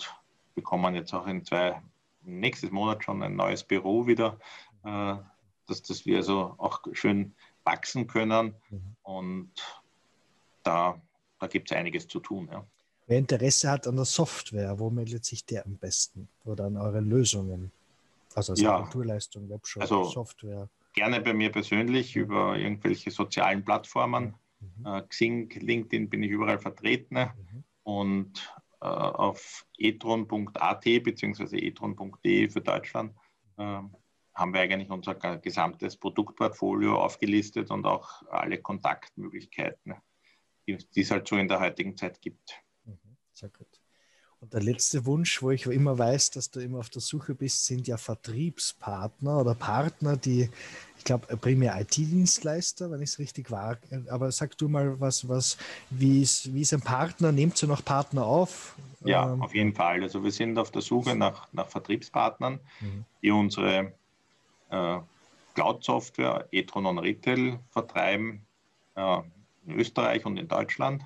bekommen 0.55 0.93
jetzt 0.95 1.13
auch 1.13 1.25
in 1.27 1.45
zwei, 1.45 1.81
nächstes 2.23 2.71
Monat 2.71 3.03
schon 3.03 3.23
ein 3.23 3.37
neues 3.37 3.63
Büro 3.63 4.07
wieder, 4.07 4.37
dass, 4.83 5.83
dass 5.83 6.05
wir 6.05 6.17
also 6.17 6.55
auch 6.57 6.81
schön 6.91 7.33
wachsen 7.63 8.07
können. 8.07 8.55
Mhm. 8.69 8.95
Und 9.03 9.51
da, 10.63 10.99
da 11.39 11.47
gibt 11.47 11.71
es 11.71 11.77
einiges 11.77 12.07
zu 12.07 12.19
tun. 12.19 12.49
Ja. 12.51 12.65
Wer 13.07 13.17
Interesse 13.17 13.69
hat 13.69 13.87
an 13.87 13.95
der 13.95 14.05
Software, 14.05 14.79
wo 14.79 14.89
meldet 14.89 15.25
sich 15.25 15.45
der 15.45 15.65
am 15.65 15.77
besten? 15.77 16.27
Oder 16.45 16.65
an 16.65 16.77
euren 16.77 17.09
Lösungen? 17.09 17.71
Also 18.35 18.53
als 18.53 18.61
ja, 18.61 18.77
Agenturleistung, 18.77 19.49
Webshop, 19.49 19.81
also 19.81 20.03
Software. 20.05 20.69
Gerne 20.93 21.21
bei 21.21 21.33
mir 21.33 21.51
persönlich 21.51 22.15
über 22.15 22.57
irgendwelche 22.57 23.11
sozialen 23.11 23.63
Plattformen. 23.63 24.35
Mhm. 24.59 24.85
Äh, 24.85 25.01
Xing, 25.03 25.49
LinkedIn 25.49 26.09
bin 26.09 26.23
ich 26.23 26.31
überall 26.31 26.59
vertreten. 26.59 27.15
Mhm. 27.15 27.63
Und 27.83 28.53
äh, 28.81 28.85
auf 28.85 29.65
etron.at 29.77 30.83
bzw. 30.83 31.67
etron.de 31.67 32.49
für 32.49 32.61
Deutschland 32.61 33.13
äh, 33.57 33.79
haben 34.33 34.53
wir 34.53 34.61
eigentlich 34.61 34.89
unser 34.89 35.15
gesamtes 35.15 35.97
Produktportfolio 35.97 36.97
aufgelistet 36.97 37.69
und 37.69 37.85
auch 37.85 38.23
alle 38.31 38.57
Kontaktmöglichkeiten, 38.59 39.95
die 40.67 40.77
es 40.95 41.11
halt 41.11 41.27
so 41.27 41.35
in 41.35 41.47
der 41.47 41.59
heutigen 41.59 41.97
Zeit 41.97 42.21
gibt. 42.21 42.55
Sehr 43.41 43.49
gut. 43.49 43.81
Und 44.39 44.53
der 44.53 44.61
letzte 44.61 45.05
Wunsch, 45.05 45.41
wo 45.41 45.51
ich 45.51 45.65
immer 45.65 45.97
weiß, 45.97 46.31
dass 46.31 46.49
du 46.49 46.59
immer 46.59 46.79
auf 46.79 46.89
der 46.89 47.01
Suche 47.01 47.33
bist, 47.33 47.65
sind 47.65 47.87
ja 47.87 47.97
Vertriebspartner 47.97 49.39
oder 49.39 49.55
Partner, 49.55 50.15
die, 50.15 50.49
ich 50.97 51.03
glaube, 51.03 51.37
primär 51.37 51.79
IT-Dienstleister, 51.79 52.91
wenn 52.91 53.01
ich 53.01 53.11
es 53.11 53.19
richtig 53.19 53.49
war. 53.49 53.77
Aber 54.09 54.31
sag 54.31 54.57
du 54.57 54.67
mal, 54.67 54.99
was, 54.99 55.27
was, 55.27 55.57
wie 55.89 56.21
ist, 56.21 56.53
wie 56.53 56.61
ist 56.61 56.73
ein 56.73 56.81
Partner? 56.81 57.31
Nehmt 57.31 57.61
ihr 57.61 57.67
noch 57.67 57.83
Partner 57.83 58.25
auf? 58.25 58.75
Ja, 59.03 59.31
ähm, 59.31 59.41
auf 59.41 59.55
jeden 59.55 59.73
Fall. 59.73 60.01
Also 60.03 60.23
wir 60.23 60.31
sind 60.31 60.57
auf 60.57 60.71
der 60.71 60.81
Suche 60.81 61.15
nach, 61.15 61.47
nach 61.51 61.67
Vertriebspartnern, 61.67 62.59
mhm. 62.79 63.05
die 63.21 63.31
unsere 63.31 63.93
äh, 64.69 64.99
Cloud-Software 65.55 66.47
e-tron 66.51 66.85
on 66.85 66.99
Retail 66.99 67.59
vertreiben 67.69 68.45
äh, 68.95 69.17
in 69.65 69.79
Österreich 69.79 70.25
und 70.25 70.37
in 70.37 70.47
Deutschland. 70.47 71.03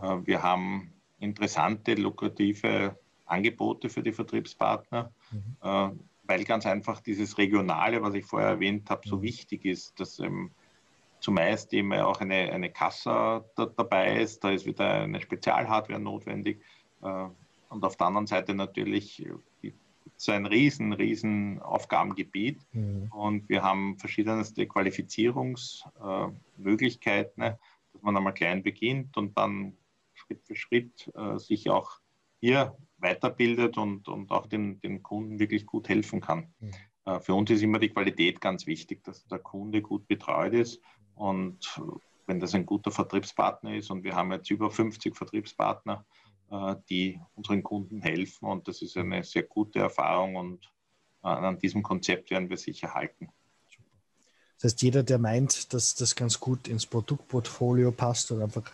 Äh, 0.00 0.16
wir 0.24 0.42
haben 0.42 0.92
interessante, 1.20 1.94
lukrative 1.94 2.98
Angebote 3.26 3.88
für 3.88 4.02
die 4.02 4.12
Vertriebspartner, 4.12 5.12
mhm. 5.30 5.56
äh, 5.62 5.90
weil 6.24 6.44
ganz 6.44 6.66
einfach 6.66 7.00
dieses 7.00 7.38
Regionale, 7.38 8.02
was 8.02 8.14
ich 8.14 8.24
vorher 8.24 8.50
erwähnt 8.50 8.90
habe, 8.90 9.08
so 9.08 9.18
mhm. 9.18 9.22
wichtig 9.22 9.64
ist, 9.64 9.98
dass 10.00 10.18
ähm, 10.18 10.50
zumeist 11.20 11.72
immer 11.72 12.06
auch 12.06 12.20
eine, 12.20 12.52
eine 12.52 12.70
Kassa 12.70 13.44
da, 13.56 13.66
dabei 13.66 14.20
ist. 14.20 14.44
Da 14.44 14.50
ist 14.50 14.66
wieder 14.66 15.02
eine 15.02 15.20
Spezialhardware 15.20 16.00
notwendig. 16.00 16.60
Äh, 17.02 17.26
und 17.68 17.84
auf 17.84 17.96
der 17.96 18.06
anderen 18.06 18.26
Seite 18.26 18.54
natürlich 18.54 19.26
so 20.16 20.32
ein 20.32 20.46
riesen, 20.46 20.92
riesen 20.92 21.60
Aufgabengebiet. 21.60 22.60
Mhm. 22.72 23.10
Und 23.12 23.48
wir 23.48 23.62
haben 23.62 23.96
verschiedenste 23.98 24.66
Qualifizierungsmöglichkeiten, 24.66 27.42
äh, 27.42 27.56
dass 27.92 28.02
man 28.02 28.16
einmal 28.16 28.34
klein 28.34 28.62
beginnt 28.62 29.16
und 29.16 29.36
dann 29.36 29.72
Schritt 30.26 30.42
für 30.46 30.56
Schritt 30.56 31.12
äh, 31.14 31.38
sich 31.38 31.70
auch 31.70 32.00
hier 32.40 32.76
weiterbildet 32.98 33.78
und, 33.78 34.08
und 34.08 34.30
auch 34.30 34.46
den, 34.46 34.80
den 34.80 35.02
Kunden 35.02 35.38
wirklich 35.38 35.66
gut 35.66 35.88
helfen 35.88 36.20
kann. 36.20 36.52
Mhm. 36.60 36.70
Äh, 37.04 37.20
für 37.20 37.34
uns 37.34 37.50
ist 37.50 37.62
immer 37.62 37.78
die 37.78 37.90
Qualität 37.90 38.40
ganz 38.40 38.66
wichtig, 38.66 39.04
dass 39.04 39.26
der 39.26 39.38
Kunde 39.38 39.82
gut 39.82 40.06
betreut 40.06 40.54
ist 40.54 40.80
und 41.14 41.80
wenn 42.26 42.40
das 42.40 42.54
ein 42.54 42.66
guter 42.66 42.90
Vertriebspartner 42.90 43.76
ist 43.76 43.90
und 43.90 44.04
wir 44.04 44.14
haben 44.14 44.32
jetzt 44.32 44.50
über 44.50 44.70
50 44.70 45.16
Vertriebspartner, 45.16 46.04
äh, 46.50 46.76
die 46.90 47.20
unseren 47.34 47.62
Kunden 47.62 48.00
helfen 48.02 48.46
und 48.46 48.68
das 48.68 48.82
ist 48.82 48.96
eine 48.96 49.22
sehr 49.22 49.44
gute 49.44 49.78
Erfahrung 49.78 50.36
und 50.36 50.66
äh, 51.22 51.28
an 51.28 51.58
diesem 51.58 51.82
Konzept 51.82 52.30
werden 52.30 52.50
wir 52.50 52.56
sicher 52.56 52.94
halten. 52.94 53.28
Das 54.56 54.72
heißt, 54.72 54.82
jeder, 54.82 55.02
der 55.02 55.18
meint, 55.18 55.72
dass 55.74 55.94
das 55.94 56.16
ganz 56.16 56.40
gut 56.40 56.66
ins 56.66 56.86
Produktportfolio 56.86 57.92
passt 57.92 58.32
oder 58.32 58.44
einfach 58.44 58.70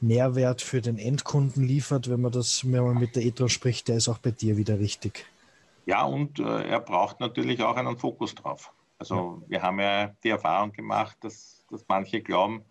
Mehrwert 0.00 0.62
für 0.62 0.80
den 0.80 0.98
Endkunden 0.98 1.64
liefert, 1.64 2.08
wenn 2.08 2.20
man 2.20 2.32
das 2.32 2.70
wenn 2.70 2.84
man 2.84 2.98
mit 2.98 3.16
der 3.16 3.24
Etron 3.24 3.48
spricht, 3.48 3.88
der 3.88 3.96
ist 3.96 4.08
auch 4.08 4.18
bei 4.18 4.30
dir 4.30 4.56
wieder 4.56 4.78
richtig. 4.78 5.26
Ja, 5.86 6.04
und 6.04 6.38
äh, 6.38 6.68
er 6.68 6.80
braucht 6.80 7.18
natürlich 7.20 7.62
auch 7.62 7.76
einen 7.76 7.96
Fokus 7.98 8.34
drauf. 8.34 8.72
Also 8.98 9.42
ja. 9.42 9.50
wir 9.50 9.62
haben 9.62 9.80
ja 9.80 10.08
die 10.22 10.28
Erfahrung 10.28 10.72
gemacht, 10.72 11.16
dass, 11.22 11.64
dass 11.70 11.84
manche 11.88 12.20
glauben, 12.20 12.64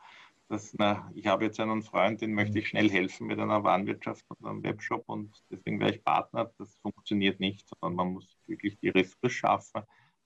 dass 0.49 0.73
na, 0.77 1.11
ich 1.15 1.27
habe 1.27 1.45
jetzt 1.45 1.59
einen 1.59 1.81
Freund, 1.81 2.21
den 2.21 2.33
möchte 2.33 2.59
ich 2.59 2.69
schnell 2.69 2.89
helfen 2.89 3.27
mit 3.27 3.39
einer 3.39 3.63
Warenwirtschaft 3.63 4.23
oder 4.29 4.49
einem 4.49 4.63
Webshop 4.63 5.03
und 5.07 5.43
deswegen 5.51 5.79
wäre 5.79 5.91
ich 5.91 6.03
Partner. 6.03 6.51
Das 6.57 6.75
funktioniert 6.81 7.39
nicht, 7.39 7.67
sondern 7.67 7.95
man 7.95 8.13
muss 8.13 8.37
wirklich 8.45 8.77
die 8.79 8.89
Ressource 8.89 9.33
schaffen, 9.33 9.81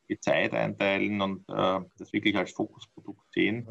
die 0.10 0.20
Zeit 0.20 0.54
einteilen 0.54 1.22
und 1.22 1.50
äh, 1.50 1.80
das 1.98 2.14
wirklich 2.14 2.36
als 2.38 2.52
Fokusprodukt 2.52 3.32
sehen. 3.34 3.68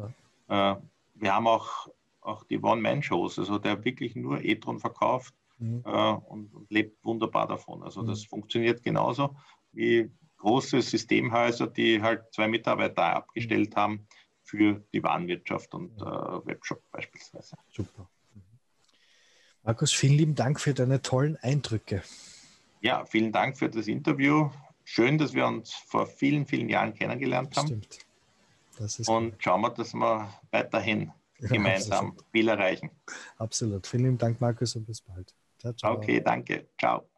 Ja. 0.49 0.73
Äh, 0.73 0.81
wir 1.15 1.35
haben 1.35 1.47
auch 1.47 1.87
auch 2.21 2.43
die 2.43 2.59
One-Man-Shows, 2.59 3.39
also 3.39 3.57
der 3.57 3.83
wirklich 3.83 4.15
nur 4.15 4.43
e-tron 4.43 4.79
verkauft 4.79 5.33
mhm. 5.57 5.83
äh, 5.85 5.89
und, 5.89 6.53
und, 6.53 6.71
lebt 6.71 7.03
wunderbar 7.03 7.47
davon. 7.47 7.83
Also 7.83 8.03
mhm. 8.03 8.07
das 8.07 8.23
funktioniert 8.23 8.83
genauso 8.83 9.35
wie 9.73 10.11
große 10.37 10.81
Systemhäuser, 10.81 11.67
die 11.67 12.01
halt 12.01 12.33
zwei 12.33 12.47
Mitarbeiter 12.47 13.15
abgestellt 13.15 13.71
mhm. 13.71 13.79
haben 13.79 14.07
für 14.43 14.83
die 14.93 15.03
Warenwirtschaft 15.03 15.73
und 15.73 15.99
äh, 16.01 16.05
Webshop 16.05 16.81
beispielsweise. 16.91 17.55
Super. 17.71 18.09
Mhm. 18.33 18.41
Markus, 19.63 19.91
vielen 19.93 20.13
lieben 20.13 20.35
Dank 20.35 20.59
für 20.59 20.73
deine 20.73 21.01
tollen 21.01 21.37
Eindrücke. 21.37 22.03
Ja, 22.81 23.05
vielen 23.05 23.31
Dank 23.31 23.57
für 23.57 23.69
das 23.69 23.87
Interview. 23.87 24.49
Schön, 24.83 25.17
dass 25.17 25.33
wir 25.33 25.45
uns 25.45 25.73
vor 25.73 26.07
vielen, 26.07 26.45
vielen 26.47 26.67
Jahren 26.67 26.93
kennengelernt 26.95 27.55
haben. 27.55 27.83
Stimmt. 28.77 29.07
und 29.07 29.35
schauen 29.37 29.61
wir, 29.61 29.69
dass 29.69 29.93
wir 29.93 30.33
weiterhin 30.49 31.11
gemeinsam 31.41 32.17
viel 32.31 32.47
erreichen. 32.47 32.91
Absolut. 33.37 33.87
Vielen 33.87 34.17
Dank, 34.17 34.41
Markus, 34.41 34.75
und 34.75 34.85
bis 34.85 35.01
bald. 35.01 35.33
Ciao, 35.59 35.73
ciao. 35.73 35.97
Okay, 35.97 36.21
danke. 36.21 36.69
Ciao. 36.79 37.10